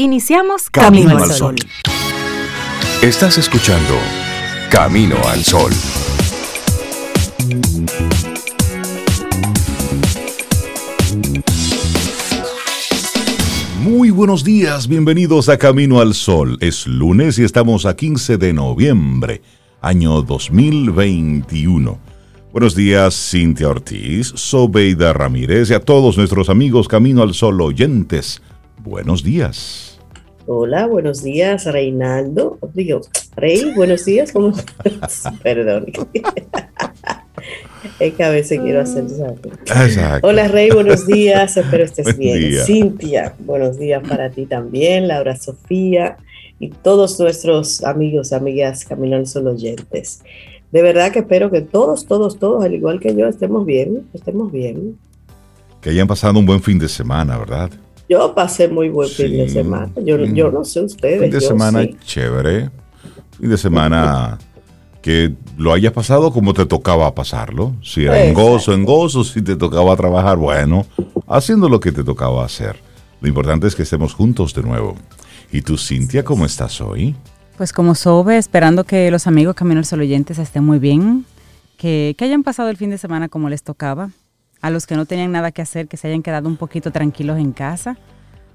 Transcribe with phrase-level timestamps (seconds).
[0.00, 1.56] Iniciamos Camino, al Sol.
[3.02, 3.94] Estás escuchando
[4.70, 5.72] Camino al Sol.
[13.80, 16.58] Muy buenos días, bienvenidos a Camino al Sol.
[16.60, 19.42] Es lunes y estamos a 15 de noviembre,
[19.80, 21.98] año 2021.
[22.52, 28.40] Buenos días, Cintia Ortiz, Sobeida Ramírez y a todos nuestros amigos Camino al Sol oyentes.
[28.84, 29.87] Buenos días.
[30.50, 32.58] Hola, buenos días, Reinaldo.
[32.72, 33.02] Digo,
[33.36, 34.32] Rey, buenos días.
[34.32, 34.54] ¿Cómo
[35.42, 35.92] Perdón.
[38.00, 40.26] es que a veces quiero hacer Exacto.
[40.26, 41.54] Hola, Rey, buenos días.
[41.58, 42.64] Espero estés bien.
[42.64, 45.06] Cintia, buenos días para ti también.
[45.06, 46.16] Laura Sofía
[46.58, 50.22] y todos nuestros amigos, amigas Camino al Sol oyentes.
[50.72, 54.50] De verdad que espero que todos, todos, todos, al igual que yo, estemos bien, estemos
[54.50, 54.96] bien.
[55.82, 57.70] Que hayan pasado un buen fin de semana, ¿verdad?
[58.08, 59.90] Yo pasé muy buen fin de semana.
[60.02, 61.20] Yo, yo, no sé ustedes.
[61.20, 62.70] Fin de semana chévere.
[63.38, 64.38] Fin de semana
[65.02, 67.74] que lo hayas pasado como te tocaba pasarlo.
[67.82, 69.24] Si era en gozo, en gozo.
[69.24, 70.86] Si te tocaba trabajar, bueno,
[71.26, 72.76] haciendo lo que te tocaba hacer.
[73.20, 74.96] Lo importante es que estemos juntos de nuevo.
[75.52, 77.14] ¿Y tú, Cintia, cómo estás hoy?
[77.58, 81.26] Pues como sobe, esperando que los amigos Camino al oyentes estén muy bien,
[81.76, 84.10] que, que hayan pasado el fin de semana como les tocaba
[84.60, 87.38] a los que no tenían nada que hacer, que se hayan quedado un poquito tranquilos
[87.38, 87.96] en casa,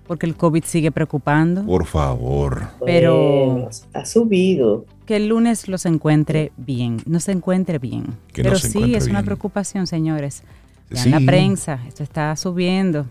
[0.07, 1.65] porque el COVID sigue preocupando.
[1.65, 2.69] Por favor.
[2.85, 4.85] Pero ha subido.
[5.05, 8.05] Que el lunes los encuentre bien, no se encuentre bien.
[8.33, 10.43] Pero sí, es una preocupación, señores.
[10.89, 13.05] en la prensa, esto está subiendo.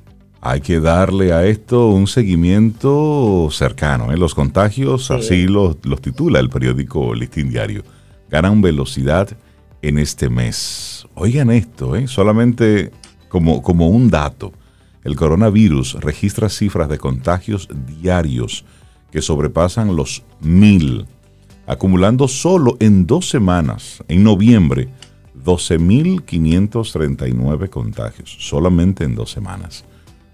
[0.45, 4.12] Hay que darle a esto un seguimiento cercano.
[4.12, 4.17] ¿eh?
[4.17, 7.84] Los contagios, así los, los titula el periódico Listín Diario,
[8.29, 9.29] ganan velocidad
[9.83, 11.06] en este mes.
[11.14, 12.06] Oigan esto, ¿eh?
[12.08, 12.91] solamente
[13.28, 14.55] como, como un dato.
[15.05, 17.69] El coronavirus registra cifras de contagios
[18.00, 18.64] diarios
[19.10, 21.05] que sobrepasan los mil,
[21.66, 24.88] acumulando solo en dos semanas, en noviembre,
[25.44, 29.84] 12.539 contagios, solamente en dos semanas.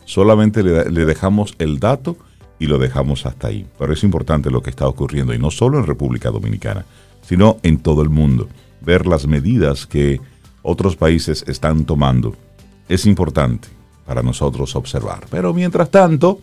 [0.05, 2.17] Solamente le, le, dejamos el dato
[2.59, 3.67] y lo dejamos hasta ahí.
[3.79, 6.85] Pero es importante lo que está ocurriendo, y no solo en República Dominicana,
[7.23, 8.49] sino en todo el mundo
[8.81, 10.21] ver las medidas que
[10.63, 12.35] otros países están tomando.
[12.89, 13.69] Es importante
[14.07, 15.27] para nosotros observar.
[15.31, 16.41] Pero mientras tanto,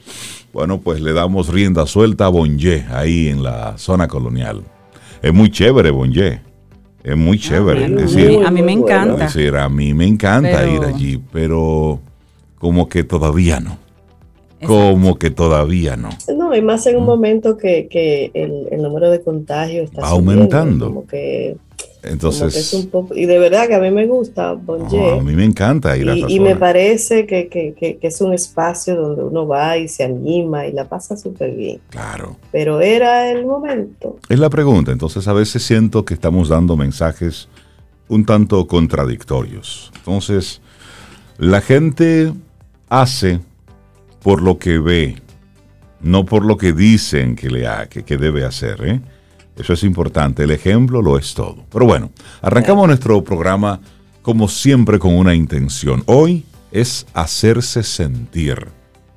[0.53, 4.61] bueno, pues le damos rienda suelta a Bonje ahí en la zona colonial.
[5.21, 6.41] Es muy chévere Bonje.
[7.03, 7.85] Es muy chévere.
[8.45, 9.25] a mí me encanta.
[9.25, 11.99] decir, a mí me encanta ir allí, pero
[12.57, 13.77] como que todavía no.
[14.65, 16.09] Como que todavía no.
[16.35, 20.87] No, y más en un momento que, el, número de contagios está aumentando.
[20.87, 21.57] Como que
[22.05, 26.23] entonces, y de verdad que a mí me gusta a mí me encanta ir y,
[26.23, 30.71] a Y me parece que, es un espacio donde uno va y se anima y
[30.71, 31.79] la pasa súper bien.
[31.89, 32.37] Claro.
[32.51, 34.19] Pero era el momento.
[34.29, 34.91] Es la pregunta.
[34.91, 37.49] Entonces a veces siento que estamos dando mensajes
[38.07, 39.91] un tanto contradictorios.
[39.95, 40.61] Entonces,
[41.37, 42.31] la gente
[42.89, 43.39] hace
[44.21, 45.15] por lo que ve,
[46.01, 48.85] no por lo que dicen que, le ha, que, que debe hacer.
[48.85, 49.01] ¿eh?
[49.57, 51.65] Eso es importante, el ejemplo lo es todo.
[51.71, 52.11] Pero bueno,
[52.41, 53.79] arrancamos nuestro programa
[54.21, 56.03] como siempre con una intención.
[56.07, 58.67] Hoy es hacerse sentir,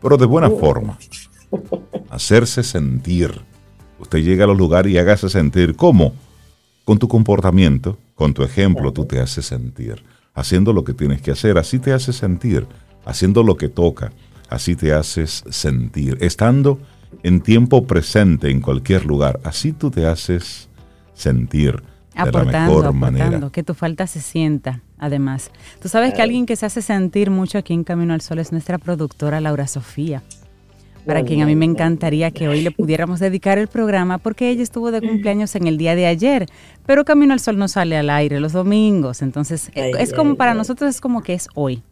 [0.00, 0.59] pero de buena uh.
[0.59, 0.98] forma.
[2.10, 3.41] Hacerse sentir.
[3.98, 5.75] Usted llega a los lugares y hágase sentir.
[5.75, 6.15] ¿Cómo?
[6.84, 10.04] Con tu comportamiento, con tu ejemplo, tú te haces sentir.
[10.34, 12.66] Haciendo lo que tienes que hacer, así te haces sentir.
[13.04, 14.12] Haciendo lo que toca,
[14.48, 16.16] así te haces sentir.
[16.21, 16.78] Estando
[17.23, 19.41] en tiempo presente en cualquier lugar.
[19.45, 20.69] Así tú te haces
[21.15, 21.83] sentir
[22.25, 23.51] de la mejor manera.
[23.51, 25.51] Que tu falta se sienta, además.
[25.81, 28.53] Tú sabes que alguien que se hace sentir mucho aquí en Camino al Sol es
[28.53, 30.23] nuestra productora Laura Sofía,
[31.07, 34.63] para quien a mí me encantaría que hoy le pudiéramos dedicar el programa porque ella
[34.63, 36.47] estuvo de cumpleaños en el día de ayer,
[36.87, 40.91] pero Camino al Sol no sale al aire los domingos, entonces es como para nosotros
[40.91, 41.83] es como que es hoy.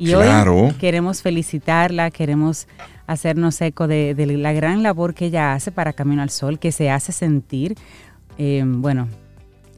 [0.00, 2.66] Y hoy queremos felicitarla, queremos
[3.06, 6.88] hacernos eco de, la gran labor que ella hace para Camino al Sol, que se
[6.90, 7.76] hace sentir,
[8.38, 9.08] eh, bueno,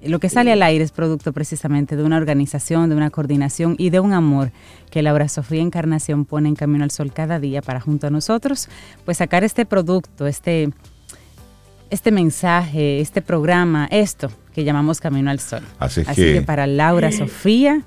[0.05, 3.91] lo que sale al aire es producto precisamente de una organización, de una coordinación y
[3.91, 4.53] de un amor
[4.91, 8.69] que Laura Sofía Encarnación pone en Camino al Sol cada día para junto a nosotros,
[9.05, 10.71] pues sacar este producto, este,
[11.91, 15.63] este mensaje, este programa, esto que llamamos Camino al Sol.
[15.81, 17.83] Así, que, para Laura Sofía,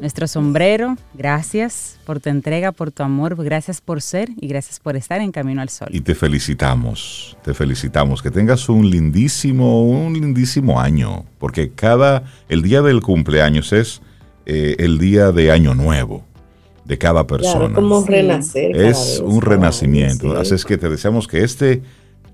[0.00, 4.96] nuestro sombrero, gracias por tu entrega, por tu amor, gracias por ser y gracias por
[4.96, 5.88] estar en Camino al Sol.
[5.90, 12.62] Y te felicitamos, te felicitamos, que tengas un lindísimo, un lindísimo año, porque cada, el
[12.62, 14.02] día del cumpleaños es
[14.46, 16.24] eh, el día de Año Nuevo
[16.84, 17.74] de cada persona.
[17.74, 18.74] como renacer.
[18.74, 20.36] Es un renacimiento.
[20.38, 20.96] Así es que te renacer.
[20.96, 21.20] es un renacimiento.
[21.20, 21.82] Así es que te deseamos que este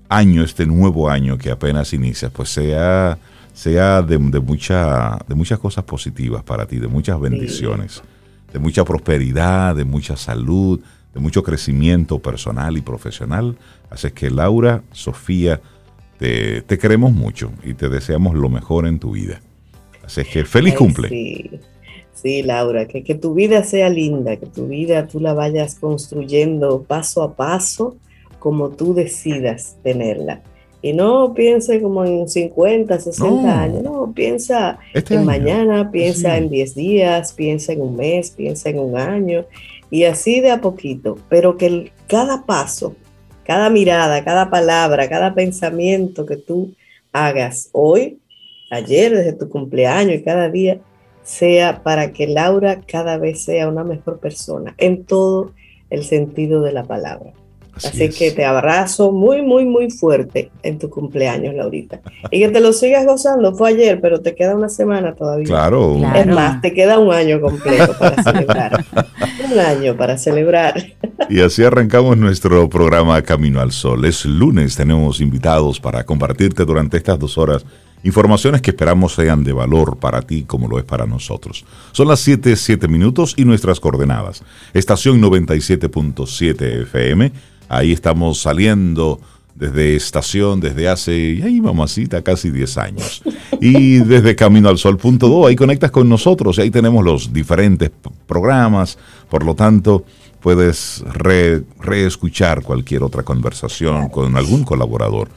[0.07, 3.17] año, este nuevo año que apenas inicia, pues sea,
[3.55, 8.03] sea de, mucha, de muchas cosas positivas para ti, de muchas bendiciones,
[8.51, 10.81] de mucha prosperidad, de mucha salud,
[11.13, 13.55] de mucho crecimiento personal y profesional.
[13.89, 15.61] Así es que Laura, Sofía,
[16.19, 19.39] te, queremos mucho y te deseamos lo mejor en tu vida.
[20.03, 21.61] Así es que feliz cumple.
[22.13, 26.83] Sí, Laura, que, que tu vida sea linda, que tu vida tú la vayas construyendo
[26.83, 27.95] paso a paso
[28.39, 30.43] como tú decidas tenerla.
[30.85, 36.47] Y no piense como en 50, 60 años, no, piensa este en mañana, piensa en
[36.47, 39.45] 10 días, piensa en un mes, piensa en un año,
[39.89, 42.95] y así de a poquito, pero que cada paso,
[43.45, 46.75] cada mirada, cada palabra, cada pensamiento que tú
[47.11, 48.19] hagas hoy,
[48.69, 50.81] ayer, desde tu cumpleaños y cada día,
[51.23, 55.51] sea para que Laura cada vez sea una mejor persona en todo
[55.89, 57.33] el sentido de la palabra.
[57.77, 61.99] Así, que te abrazo muy, muy, muy fuerte en tu cumpleaños, Laurita.
[62.31, 63.53] Y que te lo sigas gozando.
[63.55, 65.45] Fue ayer, pero te queda una semana todavía.
[65.45, 66.01] Claro.
[66.15, 68.85] Es más, te queda un año completo para celebrar.
[69.51, 70.75] un año para celebrar.
[71.29, 74.05] Y así arrancamos nuestro programa Camino al Sol.
[74.05, 77.65] Es lunes, tenemos invitados para compartirte durante estas dos horas
[78.05, 81.65] Informaciones que esperamos sean de valor para ti como lo es para nosotros.
[81.91, 84.43] Son las 7, 7 minutos y nuestras coordenadas.
[84.75, 87.31] Estación 97.7 FM.
[87.69, 89.19] Ahí estamos saliendo
[89.55, 93.23] desde estación desde hace, ay mamacita, casi 10 años.
[93.61, 97.89] Y desde Camino al Sol.do, ahí conectas con nosotros y ahí tenemos los diferentes
[98.27, 98.97] programas.
[99.29, 100.03] Por lo tanto,
[100.41, 101.03] puedes
[101.79, 105.29] reescuchar cualquier otra conversación con algún colaborador.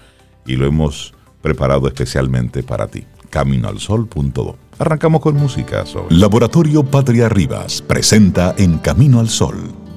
[0.46, 3.04] Y lo hemos preparado especialmente para ti.
[3.30, 4.56] Caminoalsol.do.
[4.78, 5.84] Arrancamos con música.
[6.10, 9.87] Laboratorio Patria Rivas presenta En Camino al Sol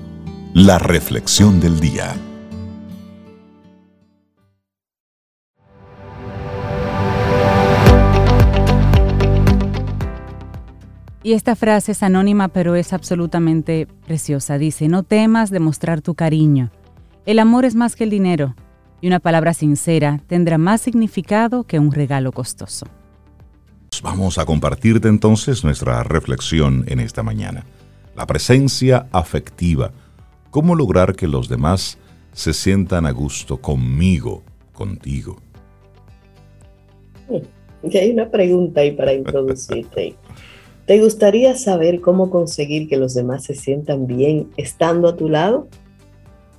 [0.53, 2.13] la reflexión del día.
[11.23, 14.57] Y esta frase es anónima, pero es absolutamente preciosa.
[14.57, 16.69] Dice, no temas demostrar tu cariño.
[17.25, 18.55] El amor es más que el dinero
[18.99, 22.87] y una palabra sincera tendrá más significado que un regalo costoso.
[24.03, 27.65] Vamos a compartirte entonces nuestra reflexión en esta mañana.
[28.15, 29.91] La presencia afectiva.
[30.51, 31.97] ¿Cómo lograr que los demás
[32.33, 34.43] se sientan a gusto conmigo,
[34.73, 35.37] contigo?
[37.81, 40.15] Y hay una pregunta ahí para introducirte.
[40.85, 45.69] ¿Te gustaría saber cómo conseguir que los demás se sientan bien estando a tu lado?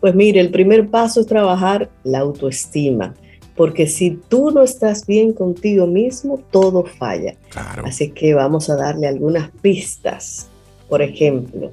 [0.01, 3.15] Pues mire, el primer paso es trabajar la autoestima,
[3.57, 7.37] porque si tú no estás bien contigo mismo, todo falla.
[7.85, 10.49] Así que vamos a darle algunas pistas.
[10.89, 11.71] Por ejemplo,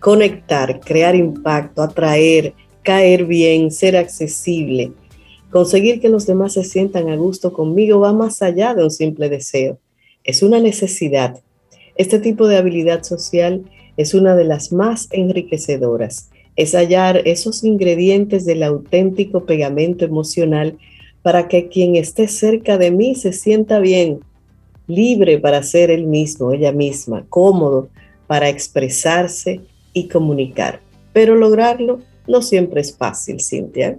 [0.00, 4.92] conectar, crear impacto, atraer, caer bien, ser accesible.
[5.50, 9.28] Conseguir que los demás se sientan a gusto conmigo va más allá de un simple
[9.28, 9.78] deseo.
[10.24, 11.40] Es una necesidad.
[11.96, 13.62] Este tipo de habilidad social
[13.96, 20.76] es una de las más enriquecedoras es hallar esos ingredientes del auténtico pegamento emocional
[21.22, 24.18] para que quien esté cerca de mí se sienta bien,
[24.88, 27.90] libre para ser él mismo, ella misma, cómodo
[28.26, 29.60] para expresarse
[29.98, 30.80] y comunicar.
[31.12, 33.98] Pero lograrlo no siempre es fácil, Cintia.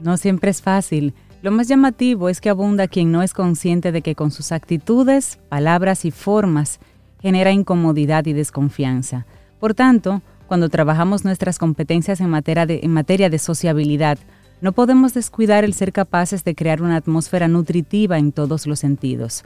[0.00, 1.14] No siempre es fácil.
[1.42, 5.38] Lo más llamativo es que abunda quien no es consciente de que con sus actitudes,
[5.48, 6.80] palabras y formas
[7.20, 9.26] genera incomodidad y desconfianza.
[9.60, 14.18] Por tanto, cuando trabajamos nuestras competencias en materia, de, en materia de sociabilidad,
[14.60, 19.44] no podemos descuidar el ser capaces de crear una atmósfera nutritiva en todos los sentidos.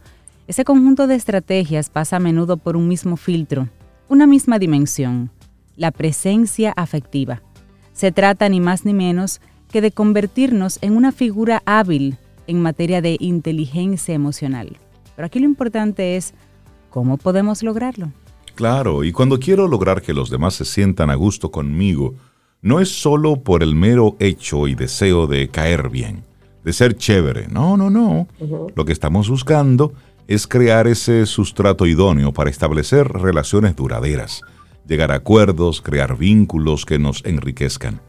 [0.48, 3.68] Ese conjunto de estrategias pasa a menudo por un mismo filtro,
[4.08, 5.30] una misma dimensión,
[5.82, 7.42] la presencia afectiva.
[7.92, 13.02] Se trata ni más ni menos que de convertirnos en una figura hábil en materia
[13.02, 14.78] de inteligencia emocional.
[15.16, 16.34] Pero aquí lo importante es
[16.88, 18.12] cómo podemos lograrlo.
[18.54, 22.14] Claro, y cuando quiero lograr que los demás se sientan a gusto conmigo,
[22.60, 26.22] no es solo por el mero hecho y deseo de caer bien,
[26.62, 27.48] de ser chévere.
[27.48, 28.28] No, no, no.
[28.76, 29.94] Lo que estamos buscando
[30.28, 34.42] es crear ese sustrato idóneo para establecer relaciones duraderas,
[34.86, 38.00] llegar a acuerdos, crear vínculos que nos enriquezcan.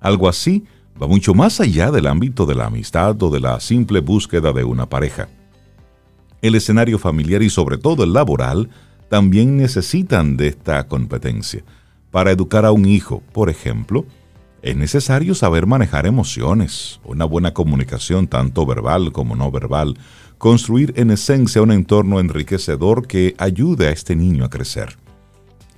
[0.00, 0.64] Algo así
[1.00, 4.64] va mucho más allá del ámbito de la amistad o de la simple búsqueda de
[4.64, 5.28] una pareja.
[6.42, 8.68] El escenario familiar y sobre todo el laboral
[9.08, 11.64] también necesitan de esta competencia.
[12.10, 14.04] Para educar a un hijo, por ejemplo,
[14.62, 19.98] es necesario saber manejar emociones, una buena comunicación tanto verbal como no verbal,
[20.38, 24.96] construir en esencia un entorno enriquecedor que ayude a este niño a crecer.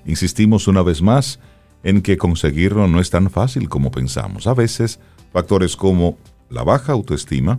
[0.06, 1.40] Insistimos una vez más
[1.82, 4.46] en que conseguirlo no es tan fácil como pensamos.
[4.46, 4.98] A veces,
[5.32, 6.16] factores como
[6.48, 7.58] la baja autoestima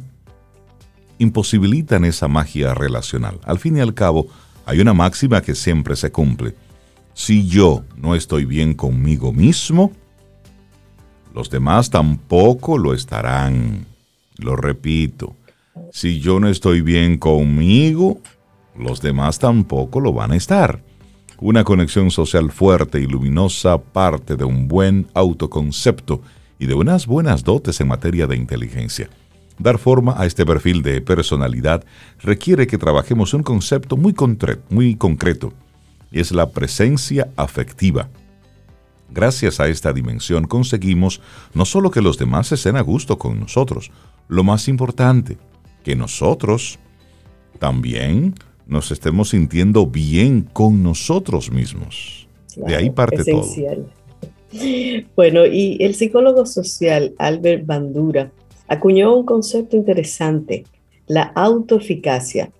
[1.20, 3.40] imposibilitan esa magia relacional.
[3.44, 4.28] Al fin y al cabo,
[4.66, 6.56] hay una máxima que siempre se cumple.
[7.14, 9.92] Si yo no estoy bien conmigo mismo,
[11.34, 13.86] los demás tampoco lo estarán.
[14.38, 15.36] Lo repito,
[15.92, 18.20] si yo no estoy bien conmigo,
[18.78, 20.84] los demás tampoco lo van a estar.
[21.40, 26.24] Una conexión social fuerte y luminosa parte de un buen autoconcepto
[26.58, 29.08] y de unas buenas dotes en materia de inteligencia.
[29.60, 31.84] Dar forma a este perfil de personalidad
[32.20, 34.16] requiere que trabajemos un concepto muy,
[34.72, 35.54] muy concreto,
[36.12, 38.10] y es la presencia afectiva.
[39.12, 41.22] Gracias a esta dimensión conseguimos
[41.54, 43.92] no solo que los demás estén a gusto con nosotros,
[44.28, 45.38] lo más importante,
[45.84, 46.80] que nosotros
[47.60, 48.34] también
[48.68, 52.28] nos estemos sintiendo bien con nosotros mismos.
[52.56, 53.86] de ahí parte esencial.
[53.86, 53.98] todo.
[55.16, 58.32] Bueno, y el psicólogo social Albert Bandura
[58.68, 60.66] acuñó un concepto interesante,
[61.06, 62.52] la autoeficacia,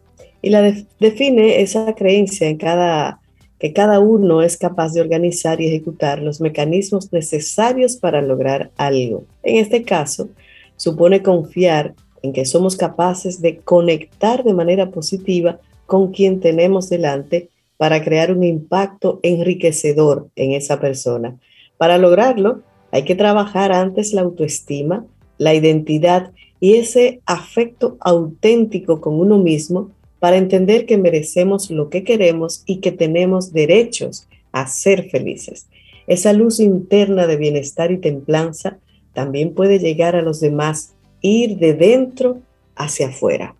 [0.42, 3.20] y la define esa creencia en cada
[3.60, 9.26] que cada uno es capaz de organizar y ejecutar los mecanismos necesarios para lograr algo.
[9.42, 10.30] En este caso,
[10.76, 17.50] supone confiar en que somos capaces de conectar de manera positiva con quien tenemos delante
[17.78, 21.38] para crear un impacto enriquecedor en esa persona.
[21.78, 25.06] Para lograrlo, hay que trabajar antes la autoestima,
[25.38, 32.04] la identidad y ese afecto auténtico con uno mismo para entender que merecemos lo que
[32.04, 35.68] queremos y que tenemos derechos a ser felices.
[36.08, 38.78] Esa luz interna de bienestar y templanza
[39.14, 42.40] también puede llegar a los demás, ir de dentro
[42.76, 43.56] hacia afuera.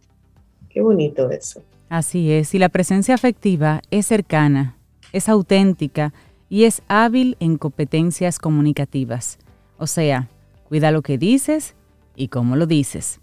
[0.70, 1.62] Qué bonito eso.
[1.90, 4.76] Así es, y la presencia afectiva es cercana,
[5.14, 6.14] es auténtica
[6.50, 9.38] y es hábil en competencias comunicativas.
[9.78, 10.28] O sea,
[10.68, 11.76] cuida lo que dices
[12.16, 13.20] y cómo lo dices.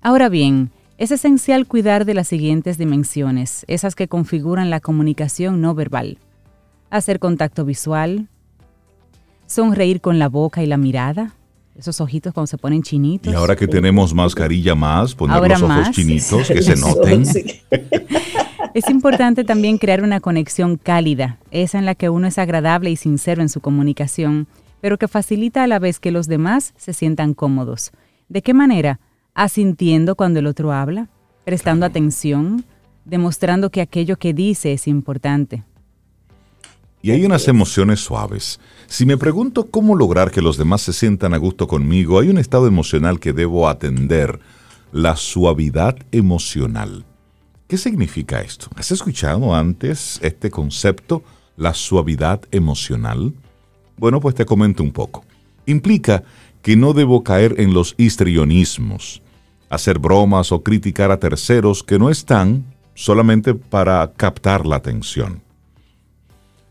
[0.00, 5.74] Ahora bien, es esencial cuidar de las siguientes dimensiones, esas que configuran la comunicación no
[5.74, 6.18] verbal.
[6.90, 8.28] Hacer contacto visual,
[9.46, 11.34] sonreír con la boca y la mirada,
[11.76, 13.32] esos ojitos cuando se ponen chinitos.
[13.32, 17.24] Y ahora que tenemos mascarilla más, poner los ojos chinitos, que se noten.
[18.74, 22.96] Es importante también crear una conexión cálida, esa en la que uno es agradable y
[22.96, 24.48] sincero en su comunicación,
[24.80, 27.92] pero que facilita a la vez que los demás se sientan cómodos.
[28.28, 28.98] ¿De qué manera?
[29.34, 31.08] asintiendo cuando el otro habla,
[31.44, 32.64] prestando atención,
[33.04, 35.64] demostrando que aquello que dice es importante.
[37.04, 38.58] Y hay unas emociones suaves.
[38.86, 42.38] Si me pregunto cómo lograr que los demás se sientan a gusto conmigo, hay un
[42.38, 44.40] estado emocional que debo atender,
[44.90, 47.04] la suavidad emocional.
[47.68, 48.68] ¿Qué significa esto?
[48.74, 51.22] ¿Has escuchado antes este concepto,
[51.58, 53.34] la suavidad emocional?
[53.98, 55.26] Bueno, pues te comento un poco.
[55.66, 56.24] Implica
[56.62, 59.20] que no debo caer en los histrionismos,
[59.68, 65.44] hacer bromas o criticar a terceros que no están solamente para captar la atención.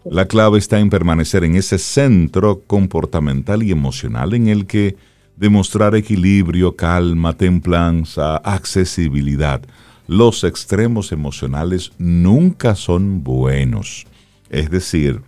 [0.05, 4.97] La clave está en permanecer en ese centro comportamental y emocional en el que
[5.37, 9.61] demostrar equilibrio, calma, templanza, accesibilidad.
[10.07, 14.05] Los extremos emocionales nunca son buenos.
[14.49, 15.21] Es decir,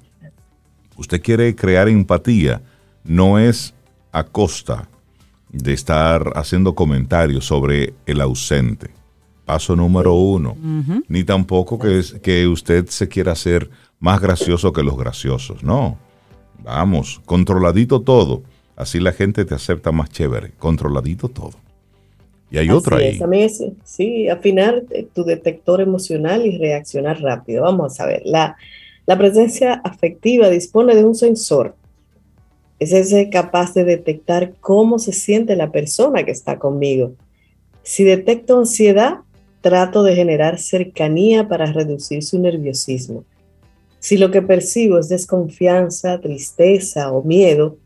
[0.97, 2.61] usted quiere crear empatía,
[3.05, 3.73] no es
[4.11, 4.89] a costa
[5.53, 8.91] de estar haciendo comentarios sobre el ausente.
[9.45, 10.57] Paso número uno.
[11.07, 15.63] Ni tampoco que, que usted se quiera hacer más gracioso que los graciosos.
[15.63, 15.97] No.
[16.63, 18.43] Vamos, controladito todo.
[18.75, 20.51] Así la gente te acepta más chévere.
[20.57, 21.51] Controladito todo.
[22.51, 23.19] Y hay otra ahí.
[23.83, 27.63] sí, afinar eh, tu detector emocional y reaccionar rápido.
[27.63, 28.21] Vamos a ver.
[28.25, 28.55] La,
[29.05, 31.75] la presencia afectiva dispone de un sensor
[32.79, 37.13] es ese capaz de detectar cómo se siente la persona que está conmigo.
[37.83, 39.19] Si detecto ansiedad,
[39.65, 43.25] trato de generar cercanía para reducir su nerviosismo.
[43.97, 47.77] Si lo que percibo es desconfianza, tristeza o miedo,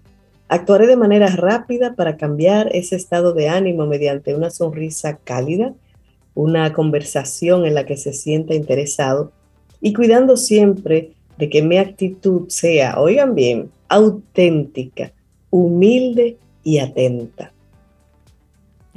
[0.49, 5.73] actuaré de manera rápida para cambiar ese estado de ánimo mediante una sonrisa cálida,
[6.33, 9.31] una conversación en la que se sienta interesado
[9.79, 15.13] y cuidando siempre de que mi actitud sea, oigan bien, auténtica,
[15.49, 17.53] humilde y atenta.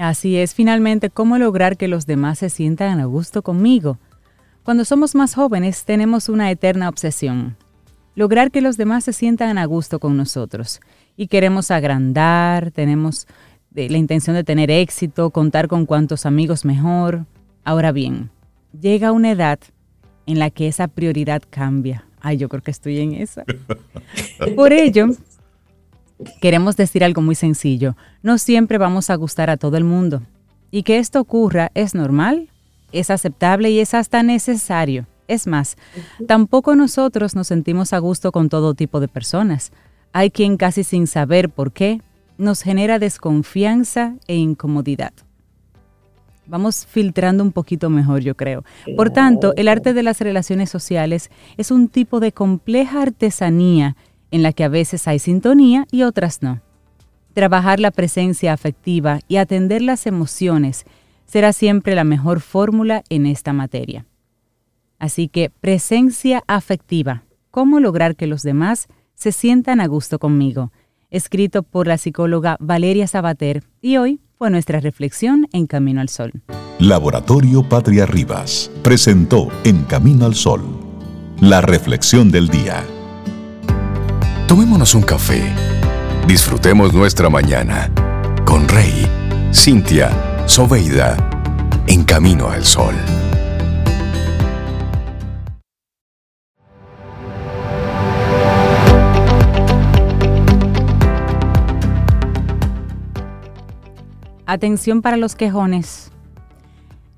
[0.03, 3.99] Así es, finalmente, ¿cómo lograr que los demás se sientan a gusto conmigo?
[4.65, 7.57] Cuando somos más jóvenes tenemos una eterna obsesión,
[8.17, 10.81] lograr que los demás se sientan a gusto con nosotros.
[11.17, 13.29] Y queremos agrandar, tenemos
[13.77, 17.25] eh, la intención de tener éxito, contar con cuantos amigos mejor.
[17.63, 18.31] Ahora bien,
[18.81, 19.61] llega una edad
[20.27, 22.07] en la que esa prioridad cambia.
[22.21, 23.45] Ay, yo creo que estoy en esa.
[24.57, 25.11] Por ello,
[26.41, 27.97] Queremos decir algo muy sencillo.
[28.23, 30.23] No siempre vamos a gustar a todo el mundo.
[30.71, 32.49] Y que esto ocurra es normal,
[32.93, 35.07] es aceptable y es hasta necesario.
[35.29, 35.77] Es más,
[36.27, 39.73] tampoco nosotros nos sentimos a gusto con todo tipo de personas.
[40.13, 42.01] Hay quien casi sin saber por qué
[42.39, 45.13] nos genera desconfianza e incomodidad.
[46.47, 48.65] Vamos filtrando un poquito mejor, yo creo.
[48.97, 53.97] Por tanto, el arte de las relaciones sociales es un tipo de compleja artesanía
[54.33, 56.61] en la que a veces hay sintonía y otras no.
[57.35, 60.85] Trabajar la presencia afectiva y atender las emociones
[61.25, 64.05] será siempre la mejor fórmula en esta materia.
[64.99, 70.73] Así que presencia afectiva, ¿cómo lograr que los demás se sientan a gusto conmigo?
[71.11, 76.33] Escrito por la psicóloga Valeria Sabater y hoy fue nuestra reflexión en Camino al Sol.
[76.79, 80.83] Laboratorio Patria Rivas presentó En Camino al Sol
[81.43, 82.85] la reflexión del día.
[84.49, 85.43] Tomémonos un café.
[86.27, 87.91] Disfrutemos nuestra mañana
[88.45, 89.07] con Rey,
[89.53, 90.11] Cintia,
[90.47, 91.17] Soveida,
[91.87, 92.95] en camino al sol.
[104.45, 106.13] Atención para los quejones.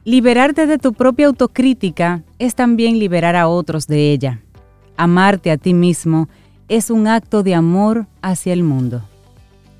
[0.05, 4.41] Liberarte de tu propia autocrítica es también liberar a otros de ella.
[4.97, 6.29] Amarte a ti mismo
[6.69, 9.03] es un acto de amor hacia el mundo.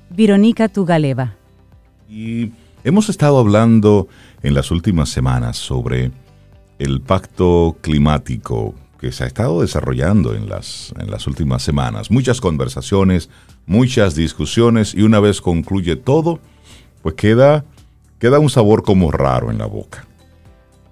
[0.09, 1.35] Verónica Tugaleva.
[2.09, 2.51] Y
[2.83, 4.07] hemos estado hablando
[4.43, 6.11] en las últimas semanas sobre
[6.77, 12.11] el pacto climático que se ha estado desarrollando en las, en las últimas semanas.
[12.11, 13.29] Muchas conversaciones,
[13.65, 16.39] muchas discusiones y una vez concluye todo,
[17.01, 17.65] pues queda,
[18.19, 20.07] queda un sabor como raro en la boca.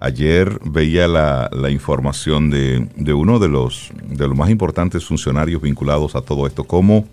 [0.04, 6.22] Ayer veía la, información de, uno de los, de los más importantes funcionarios vinculados a
[6.22, 7.08] todo esto, como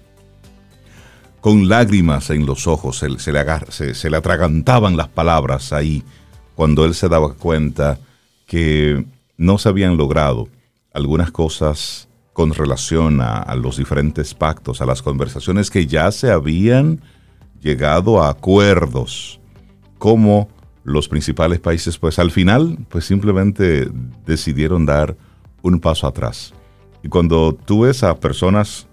[1.41, 6.03] con lágrimas en los ojos se, le, se, le atragantaban las palabras ahí
[6.57, 8.01] cuando él se daba cuenta
[8.45, 9.07] que
[9.37, 10.49] no se habían logrado
[10.93, 16.33] algunas cosas con relación a, a, los diferentes pactos, a las conversaciones que ya se
[16.33, 17.00] habían
[17.61, 19.39] llegado a acuerdos,
[19.97, 20.49] como
[20.91, 23.89] los principales países, pues al final, pues simplemente
[24.26, 25.17] decidieron dar
[25.63, 26.53] un paso atrás.
[27.03, 28.87] Y cuando tú ves a personas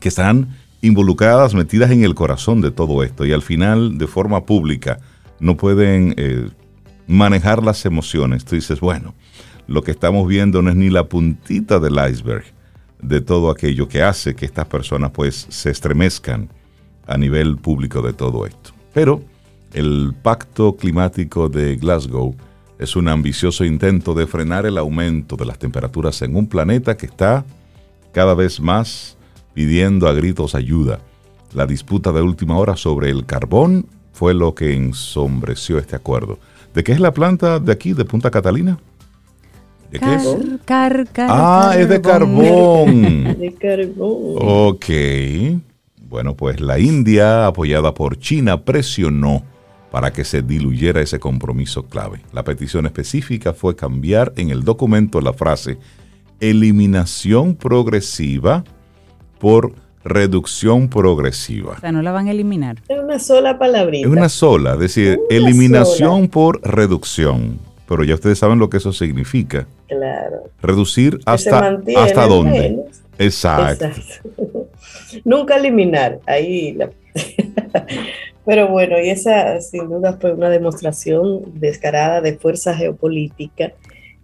[0.00, 4.44] que están involucradas, metidas en el corazón de todo esto, y al final, de forma
[4.44, 4.98] pública,
[5.40, 6.48] no pueden eh,
[7.06, 9.14] manejar las emociones, tú dices, bueno,
[9.66, 12.44] lo que estamos viendo no es ni la puntita del iceberg
[13.00, 16.48] de todo aquello que hace que estas personas pues se estremezcan
[17.06, 18.70] a nivel público de todo esto.
[18.92, 19.22] Pero
[19.76, 22.34] el Pacto Climático de Glasgow
[22.78, 27.04] es un ambicioso intento de frenar el aumento de las temperaturas en un planeta que
[27.04, 27.44] está
[28.12, 29.18] cada vez más
[29.52, 31.00] pidiendo a gritos ayuda.
[31.52, 36.38] La disputa de última hora sobre el carbón fue lo que ensombreció este acuerdo.
[36.72, 38.78] ¿De qué es la planta de aquí, de Punta Catalina?
[39.90, 40.26] ¿De qué es?
[41.18, 43.24] ah, es de carbón.
[43.38, 44.36] de carbón.
[44.38, 44.86] Ok.
[46.08, 49.42] Bueno, pues la India, apoyada por China, presionó
[49.96, 52.20] para que se diluyera ese compromiso clave.
[52.34, 55.78] La petición específica fue cambiar en el documento la frase
[56.38, 58.62] eliminación progresiva
[59.38, 59.72] por
[60.04, 61.76] reducción progresiva.
[61.78, 62.76] O sea, no la van a eliminar.
[62.88, 64.06] Es una sola palabrita.
[64.06, 67.58] Es una sola, es decir, eliminación por reducción.
[67.88, 69.66] Pero ya ustedes saben lo que eso significa.
[69.88, 70.50] Claro.
[70.60, 72.84] Reducir hasta, hasta dónde.
[73.18, 73.86] Exacto.
[75.24, 76.20] Nunca eliminar.
[76.26, 76.90] Ahí la...
[78.46, 83.72] Pero bueno, y esa sin duda fue una demostración descarada de fuerza geopolítica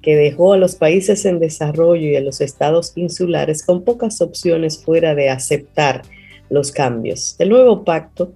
[0.01, 4.83] que dejó a los países en desarrollo y a los estados insulares con pocas opciones
[4.83, 6.03] fuera de aceptar
[6.51, 7.35] los cambios.
[7.41, 8.33] El nuevo pacto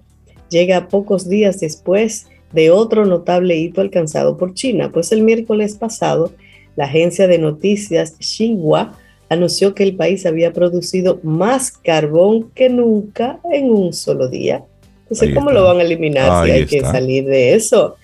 [0.49, 6.33] llega pocos días después de otro notable hito alcanzado por China, pues el miércoles pasado
[6.75, 8.97] la agencia de noticias Xinhua
[9.29, 14.65] anunció que el país había producido más carbón que nunca en un solo día
[15.09, 17.95] entonces, ¿cómo lo van a eliminar si hay que salir de eso?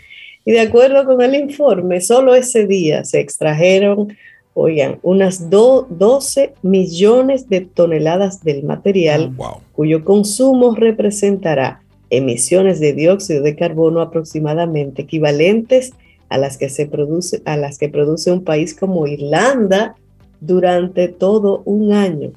[0.46, 4.16] Y de acuerdo con el informe, solo ese día se extrajeron,
[4.54, 13.44] oigan, unas 12 millones de toneladas del material ah, cuyo consumo representará emisiones de dióxido
[13.44, 15.92] de carbono aproximadamente equivalentes
[16.30, 19.96] a las que se produce a las que produce un país como Irlanda
[20.40, 22.32] durante todo un año.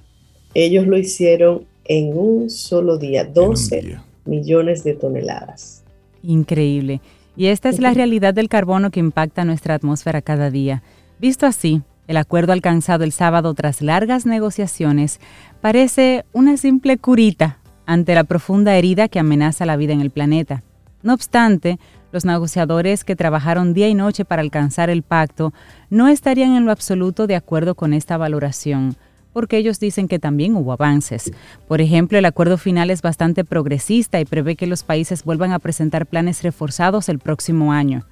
[0.54, 5.84] Ellos lo hicieron en un solo día, 12 millones de toneladas.
[6.22, 7.00] Increíble.
[7.36, 10.82] Y esta es la realidad del carbono que impacta nuestra atmósfera cada día.
[11.18, 15.20] Visto así, el acuerdo alcanzado el sábado tras largas negociaciones
[15.60, 20.62] parece una simple curita ante la profunda herida que amenaza la vida en el planeta.
[21.02, 21.78] No obstante,
[22.12, 25.52] los negociadores que trabajaron día y noche para alcanzar el pacto
[25.90, 28.96] no estarían en lo absoluto de acuerdo con esta valoración,
[29.36, 31.30] porque ellos dicen que también hubo avances.
[31.68, 35.58] Por ejemplo, el acuerdo final es bastante progresista y prevé que los países vuelvan a
[35.58, 38.06] presentar planes reforzados el próximo año.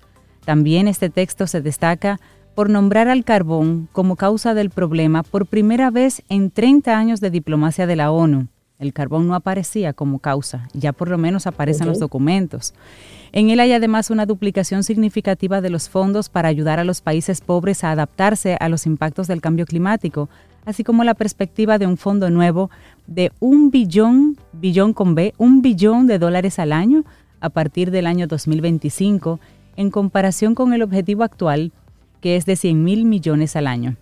[0.44, 2.20] También este texto se destaca
[2.54, 7.30] por nombrar al carbón como causa del problema por primera vez en 30 años de
[7.30, 8.48] diplomacia de la ONU.
[8.78, 12.74] El carbón no aparecía como causa, ya por lo menos aparecen los documentos.
[13.32, 17.40] En él hay además una duplicación significativa de los fondos para ayudar a los países
[17.40, 20.28] pobres a adaptarse a los impactos del cambio climático,
[20.64, 22.70] así como la perspectiva de un fondo nuevo
[23.06, 27.04] de un billón, billón con B, un billón de dólares al año
[27.40, 29.40] a partir del año 2025,
[29.76, 31.72] en comparación con el objetivo actual,
[32.20, 33.96] que es de 100 mil millones al año.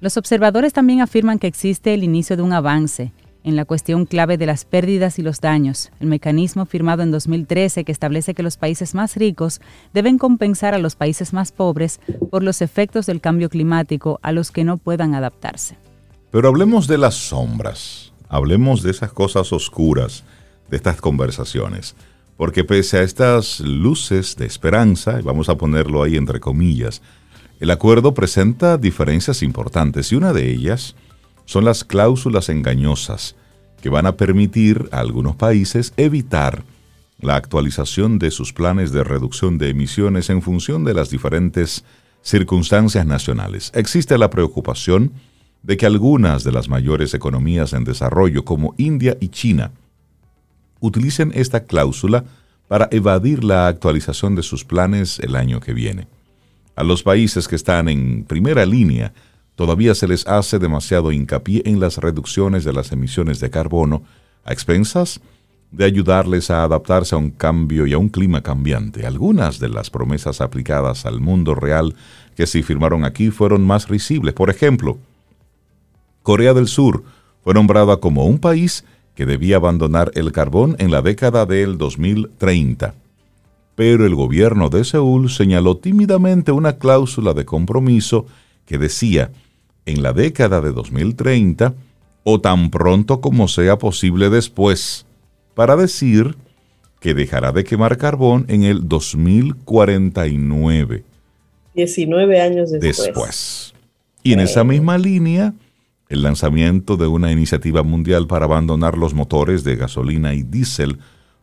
[0.00, 3.12] Los observadores también afirman que existe el inicio de un avance
[3.44, 7.84] en la cuestión clave de las pérdidas y los daños, el mecanismo firmado en 2013
[7.84, 9.60] que establece que los países más ricos
[9.94, 14.50] deben compensar a los países más pobres por los efectos del cambio climático a los
[14.50, 15.76] que no puedan adaptarse.
[16.30, 20.24] Pero hablemos de las sombras, hablemos de esas cosas oscuras
[20.70, 21.94] de estas conversaciones,
[22.36, 27.02] porque pese a estas luces de esperanza, y vamos a ponerlo ahí entre comillas,
[27.60, 30.94] el acuerdo presenta diferencias importantes y una de ellas
[31.48, 33.34] son las cláusulas engañosas
[33.80, 36.62] que van a permitir a algunos países evitar
[37.22, 41.86] la actualización de sus planes de reducción de emisiones en función de las diferentes
[42.20, 43.72] circunstancias nacionales.
[43.74, 45.12] Existe la preocupación
[45.62, 49.72] de que algunas de las mayores economías en desarrollo, como India y China,
[50.80, 52.24] utilicen esta cláusula
[52.68, 56.08] para evadir la actualización de sus planes el año que viene.
[56.76, 59.14] A los países que están en primera línea
[59.58, 64.04] todavía se les hace demasiado hincapié en las reducciones de las emisiones de carbono
[64.44, 65.20] a expensas
[65.72, 69.04] de ayudarles a adaptarse a un cambio y a un clima cambiante.
[69.04, 71.96] Algunas de las promesas aplicadas al mundo real
[72.36, 74.32] que se firmaron aquí fueron más risibles.
[74.32, 74.96] Por ejemplo,
[76.22, 77.02] Corea del Sur
[77.42, 78.84] fue nombrada como un país
[79.16, 82.94] que debía abandonar el carbón en la década del 2030.
[83.74, 88.24] Pero el gobierno de Seúl señaló tímidamente una cláusula de compromiso
[88.64, 89.32] que decía
[89.88, 91.74] en la década de 2030
[92.22, 95.06] o tan pronto como sea posible después,
[95.54, 96.36] para decir
[97.00, 101.04] que dejará de quemar carbón en el 2049.
[101.74, 102.98] 19 años después.
[102.98, 103.72] después.
[104.22, 105.54] Y en esa misma línea,
[106.10, 110.98] el lanzamiento de una iniciativa mundial para abandonar los motores de gasolina y diésel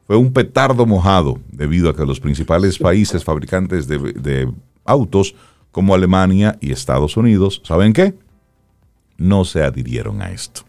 [0.06, 4.52] fue un petardo mojado debido a que los principales países fabricantes de, de
[4.84, 5.34] autos
[5.72, 8.14] como Alemania y Estados Unidos, ¿saben qué?
[9.18, 10.62] No se adhirieron a esto.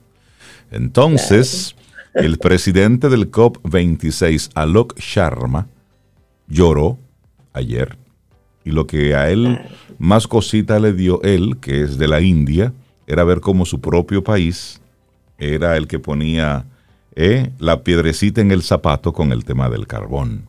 [0.71, 1.77] Entonces,
[2.15, 5.69] el presidente del COP26, Alok Sharma,
[6.49, 6.99] lloró
[7.53, 7.97] ayer
[8.67, 9.61] y lo que a él
[9.99, 12.73] más cosita le dio él, que es de la India,
[13.07, 14.81] era ver cómo su propio país
[15.39, 16.67] era el que ponía
[17.15, 20.47] eh, la piedrecita en el zapato con el tema del carbón.